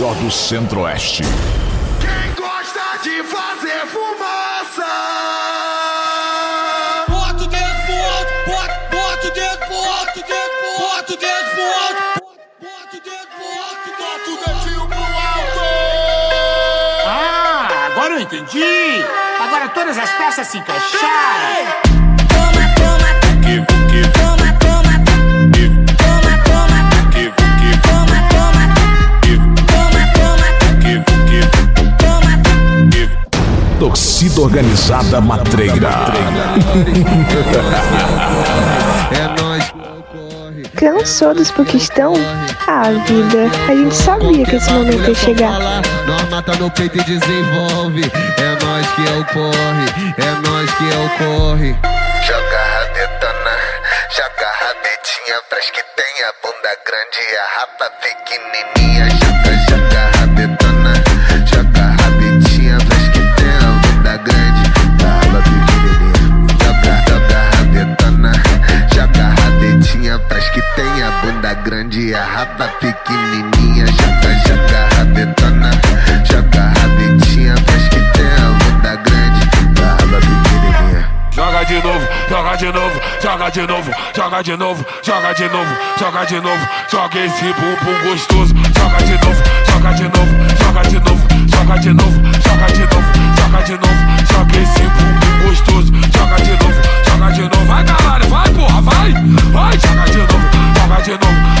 Maior 0.00 0.14
do 0.14 0.30
Centro-Oeste. 0.30 1.22
Quem 2.00 2.34
gosta 2.34 2.80
de 3.02 3.22
fazer 3.22 3.86
fumaça? 3.86 4.86
Bota 7.06 7.44
o 7.44 7.46
dedo 7.46 7.82
pro 7.84 7.94
alto, 7.94 8.32
bota, 8.46 8.80
bota 8.90 9.26
o 9.26 9.30
dedo 9.30 9.58
pro 9.58 9.76
alto, 9.76 10.20
dedo 10.20 10.50
pro 10.56 10.86
bota 10.86 11.12
o 11.12 11.16
dedo 11.16 11.50
pro 11.50 11.64
alto, 11.82 12.00
bota 12.60 12.96
o 12.96 13.00
dedo 13.00 13.26
pro 13.36 13.44
alto, 13.60 13.88
bota 13.98 14.30
o 14.30 14.36
dedinho 14.46 14.88
pro 14.88 14.98
alto. 14.98 15.60
Ah, 17.06 17.86
agora 17.92 18.14
eu 18.14 18.20
entendi. 18.20 19.04
Agora 19.38 19.68
todas 19.68 19.98
as 19.98 20.10
peças 20.12 20.46
se 20.46 20.56
encaixaram. 20.56 21.99
Torcida 33.80 34.42
Organizada 34.42 35.22
Matreira. 35.22 35.88
É 39.10 39.42
nóis. 39.42 39.64
Cansou 40.76 41.34
dos 41.34 41.50
pouquistão? 41.50 42.12
Ah, 42.68 42.90
vida, 43.06 43.50
a 43.68 43.74
gente 43.74 43.94
sabia 43.94 44.44
que 44.44 44.56
esse 44.56 44.70
momento 44.70 45.08
ia 45.08 45.14
chegar. 45.14 45.58
Nós 46.06 46.28
mata 46.30 46.54
no 46.56 46.70
peito 46.70 46.98
e 46.98 47.04
desenvolve. 47.04 48.04
É 48.04 48.64
nós 48.64 48.86
que 48.94 49.08
é 49.08 49.18
o 49.18 49.24
corre, 49.24 49.86
é 50.18 50.30
nós 50.46 50.70
que 50.74 50.84
é 50.84 50.96
o 50.96 51.08
corre. 51.18 51.74
Joga 52.22 52.60
a 52.60 52.84
dedona, 52.92 53.56
joga 54.10 54.48
a 54.60 54.74
dedinha 54.84 55.38
atrás 55.38 55.70
que 55.70 55.82
tem 55.96 56.24
a 56.24 56.32
bunda 56.42 56.76
grande 56.86 57.18
e 57.32 57.36
a 57.36 57.46
rapa 57.58 57.90
pequenininha. 58.02 58.99
De 82.60 82.70
novo, 82.72 83.00
joga 83.22 83.50
de 83.50 83.66
novo, 83.66 83.90
joga 84.14 84.42
de 84.42 84.54
novo, 84.54 84.84
joga 85.02 85.32
de 85.32 85.48
novo, 85.48 85.74
joga 85.98 86.26
de 86.26 86.40
novo, 86.40 86.68
joga 86.90 87.18
esse 87.24 87.54
bumbum 87.54 87.98
gostoso. 88.04 88.54
Joga 88.76 88.98
de 89.02 89.16
novo, 89.24 89.42
joga 89.66 89.92
de 89.94 90.02
novo, 90.02 90.34
joga 90.58 90.82
de 90.82 90.98
novo, 91.00 91.26
joga 91.48 91.78
de 91.78 91.92
novo, 91.94 92.20
joga 92.44 92.66
de 92.66 92.84
novo, 92.84 93.08
joga 93.38 93.62
de 93.62 93.72
novo, 93.72 94.00
joga 94.30 94.58
esse 94.60 94.82
bumbum 94.82 95.48
gostoso. 95.48 95.92
Joga 96.12 96.36
de 96.42 96.50
novo, 96.50 96.80
joga 97.08 97.32
de 97.32 97.42
novo, 97.42 97.64
vai 97.66 97.84
galera, 97.84 98.26
vai 98.26 98.50
porra, 98.50 98.80
vai, 98.82 99.12
vai, 99.52 99.78
joga 99.80 100.04
de 100.10 100.18
novo, 100.18 100.46
joga 100.76 101.00
de 101.00 101.10
novo, 101.12 101.59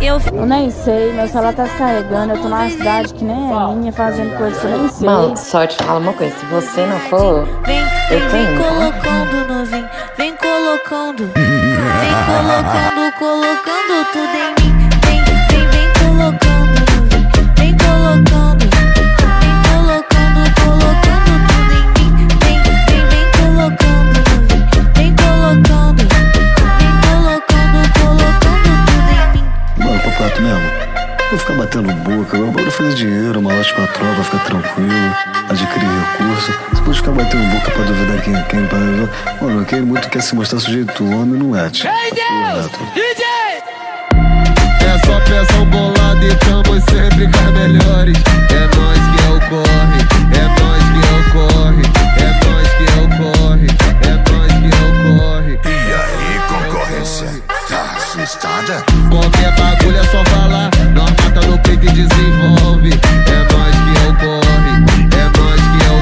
Eu, 0.00 0.20
eu 0.32 0.46
nem 0.46 0.70
sei, 0.70 1.12
meu 1.14 1.26
celular 1.26 1.54
tá 1.54 1.64
descarregando, 1.64 2.34
eu 2.34 2.42
tô 2.42 2.48
numa 2.48 2.68
cidade 2.68 3.14
que 3.14 3.24
nem 3.24 3.50
é 3.52 3.74
minha, 3.74 3.92
fazendo 3.92 4.36
coisa 4.36 4.60
que 4.60 4.66
eu 4.66 4.78
nem 4.78 4.88
sei. 4.88 5.06
Mano, 5.06 5.36
só 5.36 5.66
te 5.66 5.76
falo 5.82 6.00
uma 6.00 6.12
coisa, 6.12 6.34
se 6.36 6.46
você 6.46 6.84
não 6.86 6.98
for, 7.00 7.46
Vem, 7.64 7.80
eu 8.10 8.20
vem, 8.20 8.28
tô 8.28 8.32
vem 8.32 8.42
indo, 8.44 8.62
tá? 8.62 8.68
colocando 8.68 9.48
novinho, 9.54 9.88
vem 10.18 10.36
colocando, 10.36 11.30
vem 11.34 12.14
colocando, 12.26 13.12
colocando 13.18 14.04
tudo 14.12 14.36
em 14.36 14.54
mim. 14.62 14.63
Quem 39.74 39.82
muito 39.82 40.08
quer 40.08 40.22
se 40.22 40.36
mostrar 40.36 40.60
sujeito 40.60 41.04
homem 41.04 41.36
não 41.36 41.56
é, 41.56 41.68
tio. 41.68 41.90
DJ! 42.94 43.24
É 44.86 44.98
só 45.04 45.18
pressão 45.20 45.66
bolada 45.66 46.24
e 46.24 46.32
tamo 46.36 46.80
sempre 46.80 47.26
com 47.26 47.38
as 47.40 47.52
melhores. 47.52 48.16
É 48.50 48.60
nós 48.76 48.98
que 49.10 49.18
é 49.24 49.30
o 49.30 49.40
corre, 49.50 50.00
é 50.30 50.46
nós 50.60 50.82
que 50.92 51.00
é 51.02 51.14
o 51.18 51.22
corre, 51.32 51.82
é 52.20 52.30
nós 52.46 52.68
que 52.70 52.84
é 52.84 52.96
o 53.02 53.08
corre, 53.18 53.66
é 54.02 54.14
nós 54.30 54.52
que 54.52 54.70
é 54.70 54.82
o 54.86 55.18
corre. 55.18 55.58
E 55.64 55.68
aí, 55.92 56.38
concorrência? 56.46 57.28
Tá 57.68 57.96
assustada? 57.96 58.84
Qualquer 59.10 59.50
bagulho 59.56 59.98
é 59.98 60.04
só 60.04 60.24
falar, 60.26 60.70
nós 60.94 61.10
mata 61.10 61.40
no 61.48 61.58
peito 61.58 61.84
e 61.84 61.90
desenvolve. 61.90 62.90
É 62.92 63.38
nós 63.52 63.74
que 63.74 63.92
é 63.98 64.08
o 64.08 64.14
corre, 64.14 64.72
é 65.10 65.24
nós 65.36 65.60
que 65.60 65.84
é 65.84 65.94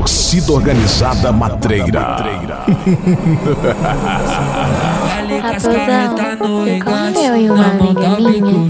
Torcida 0.00 0.52
Organizada 0.52 1.30
Matreira. 1.30 2.16
Raposão, 5.42 6.16
você 6.38 6.80
comeu 6.80 7.36
e 7.36 7.50
uma 7.50 7.66
amiga 7.66 8.08
minha? 8.16 8.66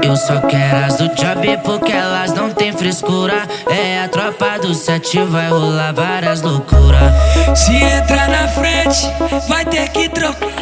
Eu 0.00 0.16
só 0.16 0.40
quero 0.42 0.84
as 0.84 0.94
do 0.94 1.08
job 1.08 1.58
porque 1.64 1.90
elas 1.90 2.32
não 2.32 2.50
tem 2.50 2.72
frescura. 2.72 3.48
É 3.68 4.04
a 4.04 4.08
tropa 4.08 4.60
do 4.60 4.72
sete, 4.72 5.18
vai 5.24 5.50
rolar 5.50 5.92
várias 5.92 6.40
loucuras. 6.42 7.12
Se 7.58 7.74
entrar 7.74 8.28
na 8.28 8.46
frente, 8.46 9.10
vai 9.48 9.64
ter 9.64 9.88
que 9.88 10.08
trocar. 10.08 10.52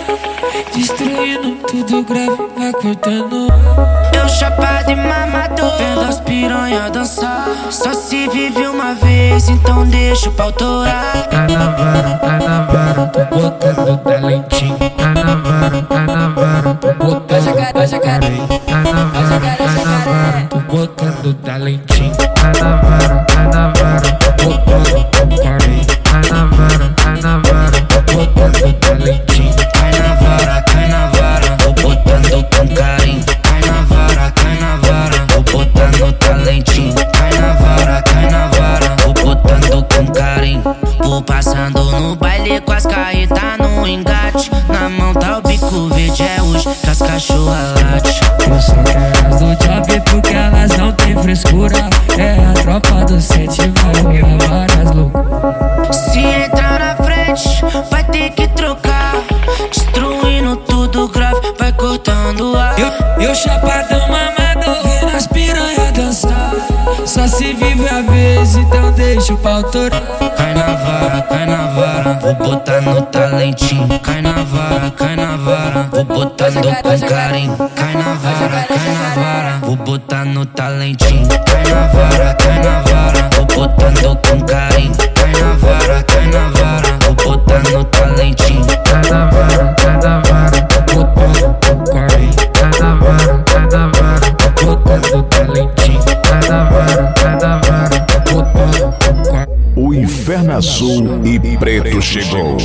Destruindo 0.75 1.57
tudo 1.67 2.03
grave, 2.03 2.49
vai 2.57 2.73
cortando. 2.73 3.47
Eu 4.27 4.31
chapado 4.31 4.91
e 4.91 4.97
mamador, 4.97 5.79
vendo 5.79 6.01
as 6.01 6.19
piranha 6.19 6.91
dançar. 6.91 7.47
Só 7.71 7.93
se 7.93 8.27
vive 8.29 8.67
uma 8.67 8.93
vez, 8.93 9.49
então 9.49 9.87
deixa 9.87 10.29
o 10.29 10.33
pau 10.33 10.51
torar. 10.51 11.29
Tá 11.29 11.47
na 11.47 11.71
vara, 11.71 12.19
tá 12.19 12.39
na 12.41 12.63
vara, 12.63 13.07
tô 13.07 13.25
botando 13.25 13.97
talentinho. 13.99 14.77
É 52.19 52.39
a 52.39 52.53
tropa 52.63 53.05
do 53.05 53.21
sete, 53.21 53.63
vai 53.83 54.21
rolar 54.21 54.67
várias 54.67 54.91
loucuras. 54.93 55.97
Se 55.97 56.21
entrar 56.21 56.79
na 56.79 56.97
frente, 56.97 57.65
vai 57.91 58.05
ter 58.05 58.31
que 58.31 58.49
trocar. 58.49 59.15
Destruindo 59.71 60.57
tudo 60.57 61.09
grave, 61.09 61.55
vai 61.59 61.73
cortando 61.73 62.57
ar. 62.57 62.75
Eu, 62.79 62.91
eu 63.23 63.35
chapadão 63.35 64.01
mamado, 64.09 64.83
vendo 64.83 65.17
as 65.17 65.27
piranha 65.27 65.93
dançar. 65.93 66.53
Só 67.05 67.27
se 67.27 67.53
vive 67.53 67.89
a 67.89 68.03
vez, 68.03 68.57
então 68.57 68.91
deixa 68.93 69.33
o 69.33 69.37
pau 69.39 69.63
torar. 69.63 70.03
Cai 70.37 70.55
na 70.55 70.75
vara, 70.75 71.23
cai 71.23 71.47
na 71.47 71.67
vara, 71.69 72.19
vou 72.21 72.35
botar 72.35 72.81
no 72.81 73.03
talentinho. 73.03 73.89
Cai 74.01 74.23
na 74.23 74.43
vara, 74.43 74.91
cai 74.91 75.17
na 75.17 75.37
vara, 75.37 75.89
vou 75.93 76.05
botando 76.05 76.69
com 76.83 77.07
carinho. 77.07 77.57
No 80.37 80.45
talentinho. 80.45 81.27
Cai 81.47 81.65
na 81.65 81.87
vara, 81.87 82.35
cai 82.35 82.59
na 82.59 82.83
vara, 82.83 83.31
vou 83.35 83.47
botando 83.47 84.17
com 84.17 84.41
carinho. 84.45 84.93
Cai 85.15 85.33
na 85.33 85.53
vara, 85.55 86.03
cai 86.03 86.27
na 86.27 86.51
vara, 86.51 86.99
vou 87.07 87.15
botar 87.15 87.63
no 87.71 87.85
talentinho. 87.85 88.67
Cai 88.85 89.11
na 89.11 89.31
vara, 89.31 89.75
cai 89.79 89.97
na 89.97 90.21
vara, 90.21 90.69
vou 90.93 91.05
botando 91.07 91.57
com 91.65 91.85
carinho. 91.91 92.35
Cai 92.53 92.71
na 92.81 92.95
vara, 92.97 93.45
cai 93.45 93.67
na 93.67 93.87
vara, 93.97 94.37
vou 94.63 94.77
botando 94.77 95.23
talentinho. 95.23 96.03
Cai 96.23 96.51
na 96.51 96.65
vara, 96.65 97.15
cai 97.15 97.37
na 97.37 97.57
vara, 97.57 98.07
vou 98.31 98.43
botando 98.43 98.93
com 98.93 99.23
carinho. 99.31 99.57
O 99.75 99.95
Inferno 99.95 100.53
Azul 100.55 101.23
e 101.25 101.57
Preto 101.57 102.03
chegou. 102.03 102.59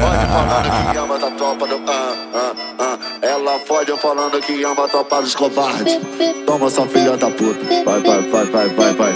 Pode 0.00 0.26
falando 0.26 0.92
que 0.92 0.98
ama 0.98 1.15
Fode 3.76 3.92
falando 3.98 4.40
que 4.40 4.64
ama 4.64 4.86
a 4.86 4.88
tropa 4.88 5.20
dos 5.20 5.34
covardes. 5.34 5.98
Toma 6.46 6.70
sua 6.70 6.86
filha 6.88 7.14
da 7.14 7.30
puta. 7.30 7.62
Vai, 7.84 8.00
vai, 8.00 8.22
vai, 8.22 8.44
vai, 8.46 8.68
vai, 8.70 8.92
vai. 8.94 9.12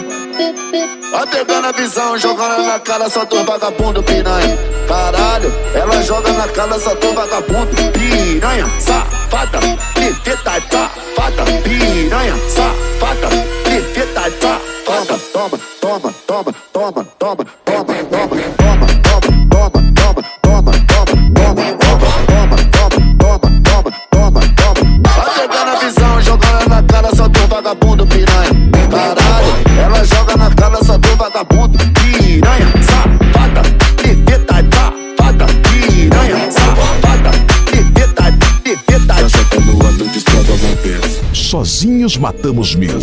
Vai 1.10 1.26
pegando 1.28 1.66
a 1.66 1.72
visão, 1.72 2.18
jogando 2.18 2.66
na 2.66 2.78
cara 2.78 3.08
só 3.08 3.24
tu 3.24 3.42
vagabundo 3.42 4.02
piranha. 4.02 4.58
Caralho, 4.86 5.50
ela 5.74 6.02
joga 6.02 6.30
na 6.34 6.46
cara 6.48 6.78
só 6.78 6.94
tu 6.94 7.10
vagabundo 7.14 7.74
piranha. 7.92 8.66
Safada, 8.78 9.60
perfeita, 9.94 10.62
safada, 10.70 11.44
piranha. 11.64 12.36
Safada, 12.50 13.28
perfeita, 13.64 14.20
safada. 14.42 14.60
Toma, 14.84 15.18
toma, 15.32 15.58
Sozinhos 41.70 42.16
matamos 42.16 42.74
mil. 42.74 42.98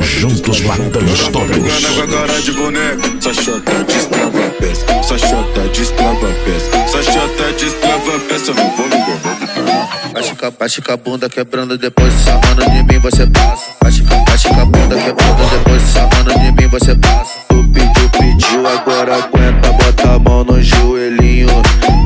Juntos 0.00 0.60
matamos 0.60 1.28
todos. 1.28 1.84
Agora 2.00 2.40
de 2.40 2.52
boneco, 2.52 3.02
só 3.20 3.34
chota 3.34 3.84
destrava 3.84 4.38
a 4.38 4.50
peça, 4.50 5.02
só 5.02 5.18
chota 5.18 5.60
destrava 5.74 6.30
a 6.30 6.34
peça, 6.44 6.88
só 6.92 7.02
chota 7.02 7.52
destrava 7.58 8.16
a 8.16 8.20
peça, 8.20 8.52
eu 8.52 8.54
não 8.54 8.76
vou 8.76 8.86
me 8.86 10.12
Machuca, 10.14 10.54
machuca 10.58 10.94
a 10.94 10.96
bunda 10.96 11.28
quebrando, 11.28 11.76
depois 11.76 12.14
sarrando 12.24 12.62
de 12.70 12.84
mim 12.84 13.00
você 13.00 13.26
passa. 13.26 13.64
Machuca, 13.82 14.24
machuca 14.30 14.62
a 14.62 14.64
bunda 14.64 14.96
quebrando, 14.96 15.50
depois 15.50 15.82
sarrando 15.82 16.30
de 16.38 16.52
mim 16.52 16.68
você 16.68 16.94
passa. 16.94 17.32
Tu 17.48 17.64
pediu, 17.74 18.10
pediu, 18.10 18.64
agora 18.64 19.16
aguenta, 19.16 19.72
bota 19.72 20.10
a 20.12 20.18
mão 20.20 20.44
no 20.44 20.62
joelhinho. 20.62 21.48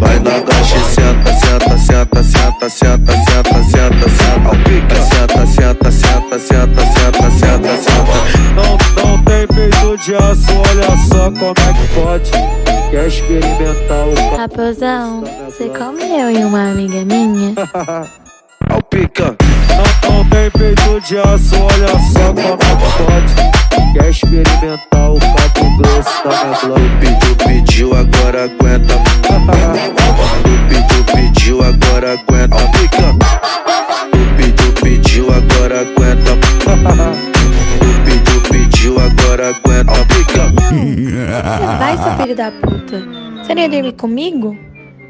Vai 0.01 0.19
na 0.21 0.39
gacha 0.41 0.75
e 0.75 0.85
senta, 0.95 1.35
senta, 1.35 1.79
senta, 1.79 2.23
senta, 2.25 2.71
senta, 2.71 3.13
senta, 3.13 3.65
senta, 3.65 4.09
senta. 4.09 4.28
Senta, 6.31 6.39
senta, 6.41 6.83
senta, 6.83 7.31
senta, 7.31 7.77
senta. 7.79 8.17
Não, 8.55 8.77
não 9.03 9.25
tem 9.25 9.47
peito 9.47 9.97
de 9.97 10.15
aço, 10.15 10.53
olha 10.69 10.97
só 11.09 11.31
como 11.31 11.55
é 11.57 11.73
que 11.73 11.89
pode. 11.95 12.31
Quer 12.91 13.07
experimentar 13.07 14.07
o 14.07 14.37
Raposão, 14.37 15.25
você 15.47 15.71
come 15.71 16.03
eu 16.03 16.31
e 16.31 16.45
uma 16.45 16.71
amiga 16.71 17.03
minha? 17.07 17.55
Ao 18.69 18.83
pica. 18.83 19.35
Não, 20.05 20.13
não 20.13 20.25
tem 20.29 20.51
peito 20.51 21.01
de 21.01 21.19
aço, 21.19 21.57
olha 21.57 21.89
só 22.13 22.27
como 22.29 22.41
é 22.41 22.57
que 22.77 22.89
pode. 23.05 23.95
Quer 23.95 24.11
experimentar 24.11 25.11
o 25.11 25.19
cabo 25.19 25.77
grosso 25.79 26.25
da 26.25 26.45
minha 26.45 26.59
bloco? 26.61 26.81
Pediu, 27.01 27.37
pediu, 27.37 27.95
agora 27.95 28.45
aguenta. 28.45 28.95
Tu 30.45 30.51
pediu, 30.69 31.05
pediu, 31.05 31.63
agora 31.63 32.13
aguenta. 32.13 32.55
Ao 32.55 32.71
pica. 32.73 33.28
Pica. 40.07 40.49
Vai, 41.79 41.97
seu 41.97 42.23
filho 42.23 42.37
da 42.37 42.51
puta. 42.51 43.03
Você 43.43 43.55
nem 43.55 43.65
ia 43.65 43.71
dormir 43.71 43.93
comigo? 43.93 44.57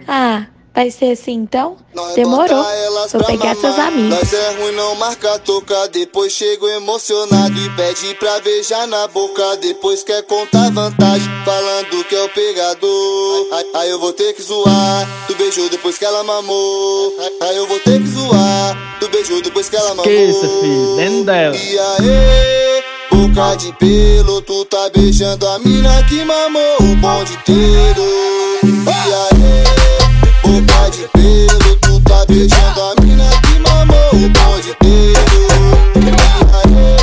Ah, 0.06 0.46
vai 0.74 0.90
ser 0.90 1.12
assim 1.12 1.32
então? 1.32 1.76
Demorou. 2.14 2.64
Vou 3.12 3.24
pegar 3.24 3.56
seus 3.56 3.78
amigos. 3.78 4.10
Nós 4.10 4.32
é 4.32 4.50
ruim, 4.52 4.72
não 4.72 4.94
marca 4.94 5.38
toca. 5.40 5.88
Depois 5.88 6.32
chego 6.32 6.68
emocionado 6.68 7.58
e 7.58 7.68
pede 7.70 8.14
pra 8.14 8.38
beijar 8.40 8.86
na 8.86 9.08
boca. 9.08 9.56
Depois 9.56 10.02
quer 10.04 10.22
contar 10.22 10.70
vantagem, 10.70 11.28
falando 11.44 12.04
que 12.04 12.14
é 12.14 12.22
o 12.22 12.28
pegador. 12.28 13.48
Aí, 13.52 13.70
aí 13.74 13.90
eu 13.90 13.98
vou 13.98 14.12
ter 14.12 14.32
que 14.34 14.42
zoar. 14.42 15.08
Tu 15.26 15.34
beijou 15.34 15.68
depois 15.68 15.98
que 15.98 16.04
ela 16.04 16.22
mamou. 16.22 17.12
Aí, 17.42 17.56
eu 17.56 17.66
vou 17.66 17.80
ter 17.80 18.00
que 18.00 18.08
zoar. 18.08 18.76
Tu 19.00 19.08
beijou 19.08 19.42
depois 19.42 19.68
que 19.68 19.76
ela 19.76 19.94
mamou. 19.94 20.06
Esqueça, 20.06 20.48
filho, 20.60 20.96
dentro 20.96 21.24
dela. 21.24 21.56
E 21.56 21.78
aí, 21.78 22.84
boca 23.18 23.56
de 23.56 23.72
pelo, 23.72 24.40
tu 24.42 24.64
tá 24.66 24.88
beijando 24.94 25.48
a 25.48 25.58
mina 25.58 26.02
que 26.04 26.24
mamou 26.24 26.76
o 26.80 26.94
bonde 26.96 27.32
inteiro. 27.32 28.02
E 28.62 28.88
aí, 28.88 29.64
boca 30.44 30.88
de 30.90 31.08
pelo, 31.08 31.76
tu 31.80 32.00
tá 32.02 32.24
beijando 32.28 32.80
a 32.80 32.94
mina 33.02 33.28
que 33.42 33.58
mamou 33.58 34.10
o 34.12 34.28
bonde 34.28 34.70
inteiro. 34.70 35.40
E 35.96 36.08
aí, 36.54 36.96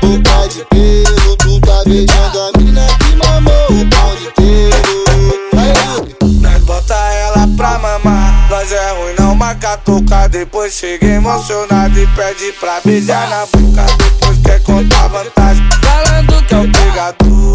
boca 0.00 0.48
de 0.48 0.64
pelo, 0.66 1.36
tu 1.38 1.60
tá 1.60 1.82
beijando 1.86 2.40
a 2.40 2.58
mina 2.58 2.86
que 2.98 3.16
mamou 3.16 3.66
o 3.70 3.84
bonde 3.84 4.28
inteiro. 4.28 5.04
Nós 6.40 6.62
bota 6.62 6.94
ela 6.94 7.48
pra 7.56 7.80
mamar. 7.80 8.48
Nós 8.48 8.70
é 8.70 8.92
ruim, 8.92 9.14
não 9.18 9.34
marca 9.34 9.76
toca. 9.78 10.28
Depois 10.28 10.72
chega 10.72 11.06
emocionado 11.06 11.98
e 11.98 12.06
pede 12.08 12.52
pra 12.60 12.80
beijar 12.84 13.28
na 13.28 13.44
boca. 13.46 13.86
Depois 13.98 14.41
quer 14.52 14.62
contar 14.62 15.08
vantagem, 15.08 15.64
falando 15.82 16.46
que 16.46 16.54
é 16.54 16.58
o 16.58 16.70
pegador. 16.70 17.52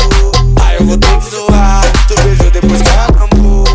Aí 0.64 0.78
eu 0.78 0.86
vou 0.86 0.98
ter 0.98 1.20
que 1.20 1.30
zoar. 1.30 1.82
Tu 2.08 2.16
beijou 2.24 2.52
depois 2.52 2.82
que 2.82 2.90
ela 2.90 3.08
mamou. 3.12 3.66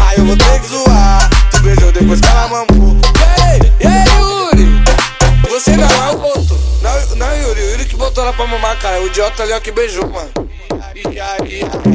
Aí 0.00 0.18
eu 0.18 0.24
vou 0.26 0.36
ter 0.36 0.60
que 0.60 0.68
zoar. 0.68 1.30
Tu 1.50 1.62
beijou 1.62 1.92
depois 1.92 2.20
que 2.20 2.28
ela 2.28 2.48
mamou. 2.48 2.96
E 3.16 3.42
aí, 3.42 3.72
e 3.80 3.86
aí, 3.86 4.04
Yuri? 4.18 4.82
Você 5.48 5.76
não 5.76 5.86
é 5.86 6.14
o 6.14 6.20
outro. 6.20 6.58
Não, 6.82 7.16
não, 7.16 7.36
Yuri. 7.36 7.60
Yuri 7.60 7.84
que 7.86 7.96
botou 7.96 8.24
ela 8.24 8.32
pra 8.32 8.46
mamar, 8.46 8.78
cara. 8.78 9.00
O 9.00 9.06
idiota 9.06 9.42
ali 9.42 9.52
é 9.52 9.56
o 9.56 9.60
que 9.60 9.72
beijou, 9.72 10.08
mano. 10.08 10.30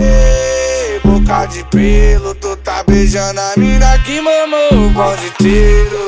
Ei, 0.02 1.00
boca 1.04 1.46
de 1.46 1.64
pelo, 1.66 2.34
tu 2.36 2.56
tá 2.58 2.84
beijando 2.84 3.40
a 3.40 3.54
mina 3.58 3.98
que 4.00 4.20
mamou 4.22 4.88
o 4.88 4.90
bonde 4.90 5.28
inteiro. 5.28 6.00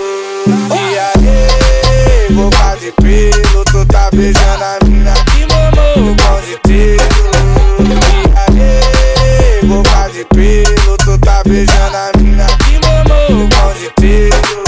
E 0.47 0.97
aí, 0.97 1.54
boca 2.35 2.75
de 2.81 2.91
pelo, 3.01 3.63
tu 3.65 3.85
tá 3.85 4.09
beijando 4.11 4.63
a 4.63 4.77
mina 4.85 5.13
que 5.13 5.47
mamou 5.47 6.11
o 6.11 6.15
bonde 6.15 6.53
inteiro. 6.53 7.03
E 7.79 8.61
aí, 8.61 9.65
boca 9.65 10.09
de 10.09 10.25
pelo, 10.25 10.97
tu 10.97 11.17
tá 11.17 11.41
beijando 11.45 11.95
a 11.95 12.11
mina 12.17 12.45
que 12.57 12.77
mamou 12.85 13.43
o 13.43 13.47
bonde 13.47 13.85
inteiro. 13.87 14.35
E 14.35 14.64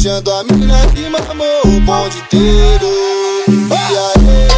beijando 0.00 0.32
a 0.32 0.44
mina 0.44 0.86
que 0.94 1.10
mamou 1.10 1.60
o 1.66 1.80
bonde 1.82 2.18
inteiro. 2.18 2.86
E 3.46 3.72
aí, 3.74 4.48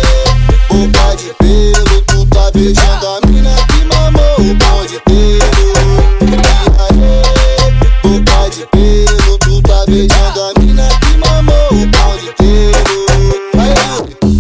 boca 0.69 1.17
de 1.17 1.35
pelo, 1.35 2.01
tu 2.03 2.27
tá 2.27 2.49
beijando 2.53 3.09
a 3.09 3.21
mina 3.27 3.51
que 3.67 3.85
mamou 3.87 4.35
o 4.39 4.55
bonde 4.55 4.95
inteiro. 4.95 5.43
E 6.23 6.35
aí, 6.79 7.03
boca 8.05 8.51
de 8.51 8.67
pelo, 8.67 9.39
tu 9.39 9.63
tá 9.63 9.85
beijando 9.87 10.41
a 10.43 10.61
mina 10.61 10.89
que 11.01 11.17
mamou 11.19 11.69
o 11.73 11.87
bonde 11.89 12.29
inteiro. 12.29 13.07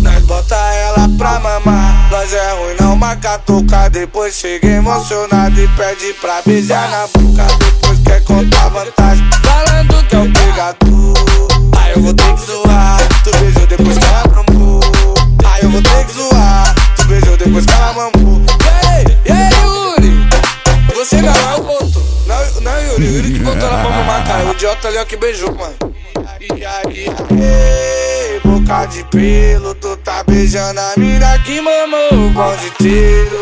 Nós 0.02 0.22
bota 0.24 0.54
ela 0.54 1.08
pra 1.18 1.40
mamar. 1.40 2.10
Nós 2.12 2.32
é 2.32 2.52
ruim, 2.52 2.76
não 2.78 2.94
marca 2.94 3.38
toca. 3.38 3.90
Depois 3.90 4.36
chega 4.36 4.68
emocionado 4.68 5.60
e 5.60 5.66
pede 5.66 6.14
pra 6.20 6.42
beijar 6.42 6.88
na 6.90 7.08
boca. 7.08 7.21
Idiota 24.62 24.86
ali 24.86 24.98
o 24.98 25.06
que 25.06 25.16
beijou, 25.16 25.52
mano. 25.56 25.74
E 26.40 26.64
aí, 26.64 27.06
boca 28.44 28.86
de 28.86 29.02
pelo, 29.04 29.74
tu 29.74 29.96
tá 29.96 30.22
beijando 30.22 30.78
a 30.78 30.94
mina 30.96 31.36
que 31.40 31.60
mamou 31.60 32.08
o 32.12 32.30
bonde 32.30 32.68
inteiro. 32.68 33.36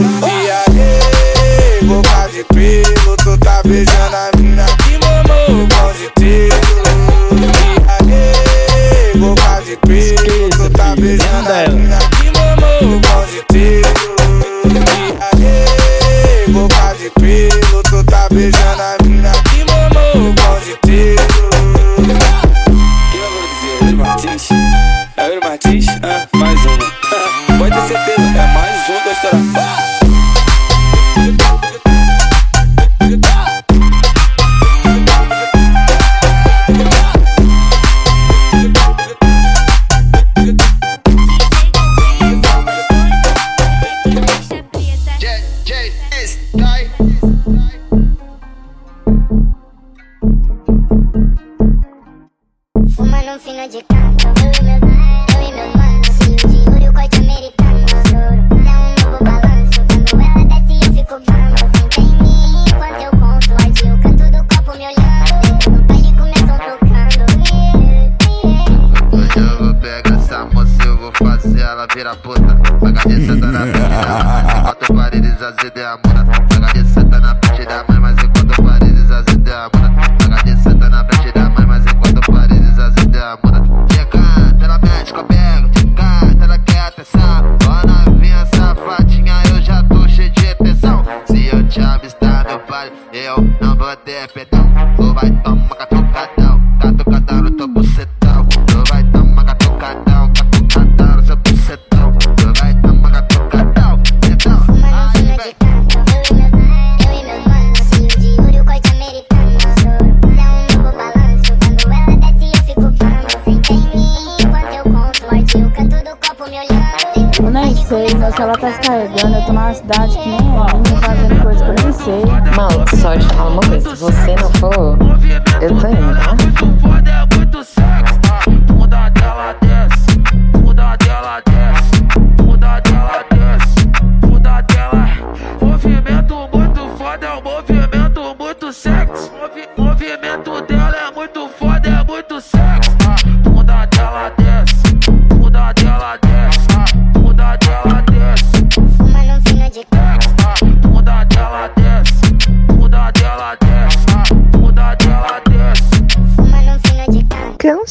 E 0.00 0.50
aí, 0.50 1.84
boca 1.84 2.28
de 2.32 2.42
pelo, 2.52 3.16
tu 3.16 3.38
tá 3.38 3.62
beijando 3.64 4.16
a 4.16 4.30
mina 4.34 4.35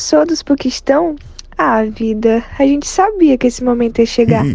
Cansou 0.06 0.24
dos 0.24 0.44
puquistão? 0.44 1.16
Ah, 1.58 1.82
vida, 1.84 2.44
a 2.60 2.64
gente 2.64 2.86
sabia 2.86 3.40
que 3.40 3.48
esse 3.48 3.64
momento 3.64 3.98
ia 3.98 4.06
chegar. 4.06 4.44
Toma 4.46 4.54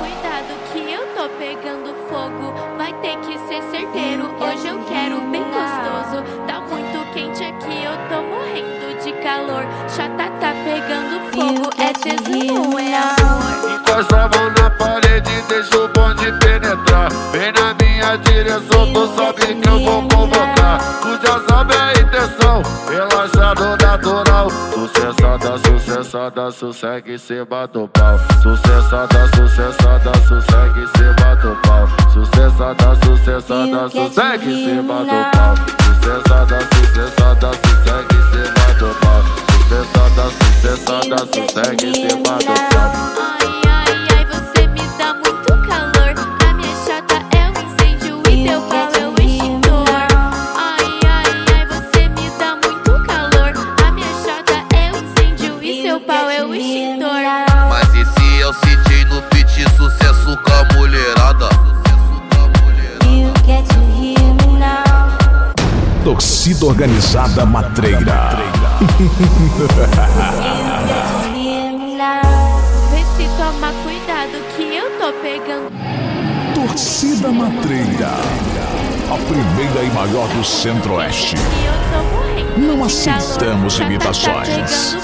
cuidado 0.00 0.58
que 0.72 0.80
eu 0.92 1.06
tô 1.14 1.28
pegando 1.38 1.94
fogo. 2.08 2.52
Vai 2.76 2.92
ter 2.94 3.16
que 3.18 3.38
ser 3.46 3.62
certeiro. 3.70 4.24
Hoje 4.40 4.66
eu 4.66 4.76
quero 4.86 5.20
bem 5.30 5.44
gostoso. 5.44 6.24
Tá 6.48 6.62
muito 6.62 6.98
quente 7.12 7.44
aqui, 7.44 7.84
eu 7.84 7.96
tô 8.08 8.24
morrendo 8.24 8.98
de 9.04 9.12
calor. 9.22 9.64
Chata 9.88 10.28
tá 10.40 10.52
pegando 10.64 11.20
fogo. 11.30 11.70
É 11.78 11.92
tesão, 11.92 12.76
é 12.76 12.96
amor. 12.96 13.70
Encosta 13.70 14.16
a 14.16 14.28
mão 14.30 14.50
na 14.58 14.68
parede, 14.70 15.42
deixa 15.48 15.78
o 15.78 15.86
bonde 15.92 16.32
penetrar. 16.40 17.08
Vem 17.30 17.52
na 17.52 17.72
minha 17.74 18.16
direção, 18.16 18.92
tu 18.92 19.06
sabe 19.14 19.54
que 19.54 19.68
eu 19.68 19.78
vou 19.78 20.08
convocar. 20.08 20.80
Tu 21.02 21.24
já 21.24 21.38
sabe 21.48 21.73
intenção, 22.54 22.62
relaxado 22.88 23.76
natural. 23.82 24.50
Sucessada, 24.72 25.58
sucessada, 25.58 26.50
sossegue 26.50 27.14
em 27.14 27.18
cima 27.18 27.66
do 27.66 27.88
pau. 27.88 28.18
Sucessada, 28.42 29.28
sucessada, 29.34 30.12
sossegue 30.28 30.80
em 30.80 30.86
cima 30.98 31.36
do 31.36 31.56
pau. 31.62 31.88
Sucessada, 32.12 32.96
sucessada, 33.04 33.88
sossegue 33.88 34.52
em 34.52 34.64
cima 34.64 35.04
do 35.04 35.36
pau. 35.36 35.54
Sucessada, 35.84 36.58
sucessada, 36.74 37.50
sossegue 37.64 38.14
em 38.14 38.22
cima 38.30 38.66
do 38.78 38.94
pau. 39.00 39.22
Sucessada, 39.56 40.24
sucessada, 40.30 41.18
sossegue 41.32 41.86
em 41.86 41.94
cima 41.94 42.38
do 42.38 42.54
pau. 42.74 43.43
Torcida 66.14 66.66
Organizada 66.66 67.44
Matreira. 67.44 68.38
Vê 72.92 73.02
se 73.16 73.28
toma 73.36 73.72
cuidado 73.82 74.38
que 74.54 74.76
eu 74.76 74.96
tô 74.96 75.12
pegando. 75.20 75.72
Torcida 76.54 77.32
Matreira. 77.32 78.43
A 79.14 79.16
primeira 79.16 79.84
e 79.84 79.90
maior 79.92 80.26
do 80.30 80.42
Centro-Oeste. 80.42 81.36
Não 82.56 82.84
aceitamos 82.84 83.78
imitações. 83.78 84.96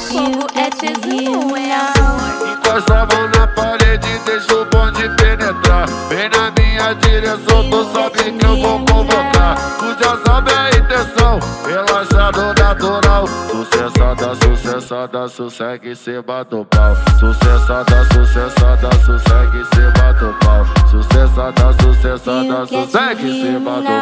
Encosta 2.50 3.02
a 3.02 3.06
mão 3.06 3.28
na 3.28 3.46
parede, 3.46 4.18
deixa 4.26 4.52
o 4.52 4.64
bonde 4.64 5.08
penetrar. 5.16 5.86
Vem 6.08 6.28
na 6.28 6.50
minha 6.50 6.92
direção, 6.94 7.70
tu 7.70 7.84
sabe 7.92 8.32
que 8.32 8.44
eu 8.44 8.56
vou 8.60 8.84
convocar. 8.84 9.56
Tu 9.78 9.96
já 10.02 10.16
sabe 10.26 10.50
a 10.52 10.70
intenção, 10.70 11.38
relaxado 11.64 12.54
natural. 12.54 13.28
Sucessada, 13.50 14.34
sucessada, 14.34 15.28
sossegue 15.28 15.90
em 15.90 15.94
cima 15.94 16.44
do 16.44 16.64
pau. 16.64 16.96
Sucessada, 17.18 18.04
sucessada, 18.12 18.90
sossegue 19.04 19.58
em 19.58 19.64
cima 19.64 20.12
do 20.14 20.34
pau. 20.40 20.66
Sucessada, 20.90 21.72
sucessada, 21.80 22.66
sossegue 22.66 23.28
em 23.28 23.42
cima 23.42 23.76
do 23.76 23.86
pau. 23.86 23.99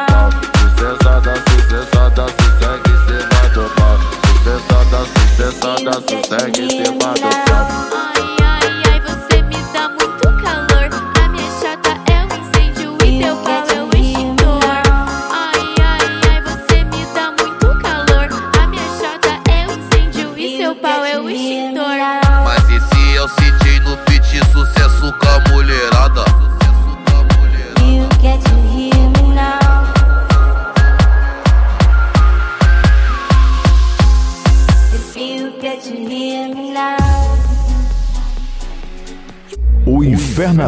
Sucessada, 0.61 1.35
sucessada, 1.51 2.27
sossegue 2.29 2.91
cima 3.07 3.49
do 3.55 3.65
pau. 3.75 3.97
Sucessada, 4.27 5.01
sucessada, 5.19 5.93
sossegue 6.09 6.61
em 6.63 6.71
cima 6.71 7.15
do 7.15 8.18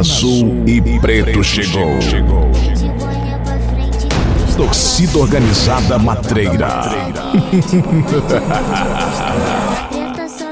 Azul 0.01 0.65
e 0.67 0.81
Preto 0.99 1.45
chegou. 1.45 1.91
Torcida 4.57 5.19
Organizada 5.19 5.99
Matreira. 5.99 6.85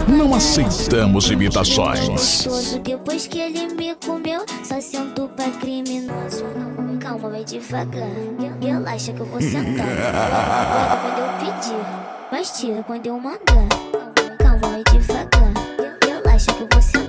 Não 0.07 0.35
aceitamos 0.35 1.31
imitações. 1.31 2.47
Depois 2.85 3.27
que 3.27 3.39
ele 3.39 3.73
me 3.73 3.95
comeu, 3.95 4.45
só 4.63 4.79
sento 4.83 5.31
pra 5.35 5.49
criminoso. 5.49 6.45
Calma, 7.01 7.31
vai 7.31 7.43
devagar. 7.43 8.07
Relaxa 8.61 9.15
que 9.15 9.21
eu 9.21 9.27
vou 9.27 9.41
sentar. 9.41 9.87
Quando 11.01 11.21
eu 11.21 11.53
pedir, 11.55 11.87
mas 12.31 12.51
tira 12.51 12.83
quando 12.83 13.07
eu 13.07 13.19
mandar. 13.19 13.67
Calma, 14.39 14.69
vai 14.69 14.83
devagar. 14.93 15.55
Relaxa 16.07 16.53
que 16.53 16.61
eu 16.61 16.69
vou 16.71 16.83
sentar. 16.83 17.08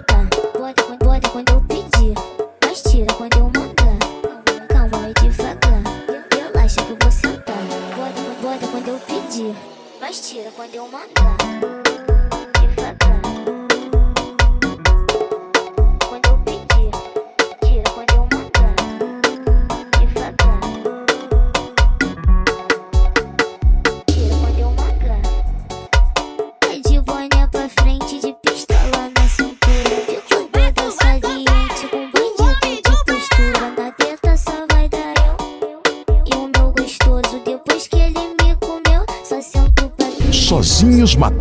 my. 10.91 11.38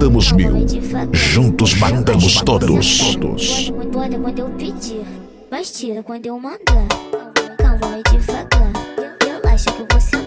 matamos 0.09 0.33
mil, 0.33 0.67
juntos 1.13 1.75
matamos 1.75 2.41
todos. 2.41 3.71
Quando 3.93 4.39
eu 4.39 4.49
pedir, 4.51 5.05
mas 5.51 5.71
tira 5.71 6.03
quando 6.03 6.25
eu 6.25 6.41
mandar. 6.41 6.89
Calma 7.59 7.99
e 7.99 8.03
que 9.71 9.95
você 9.95 10.18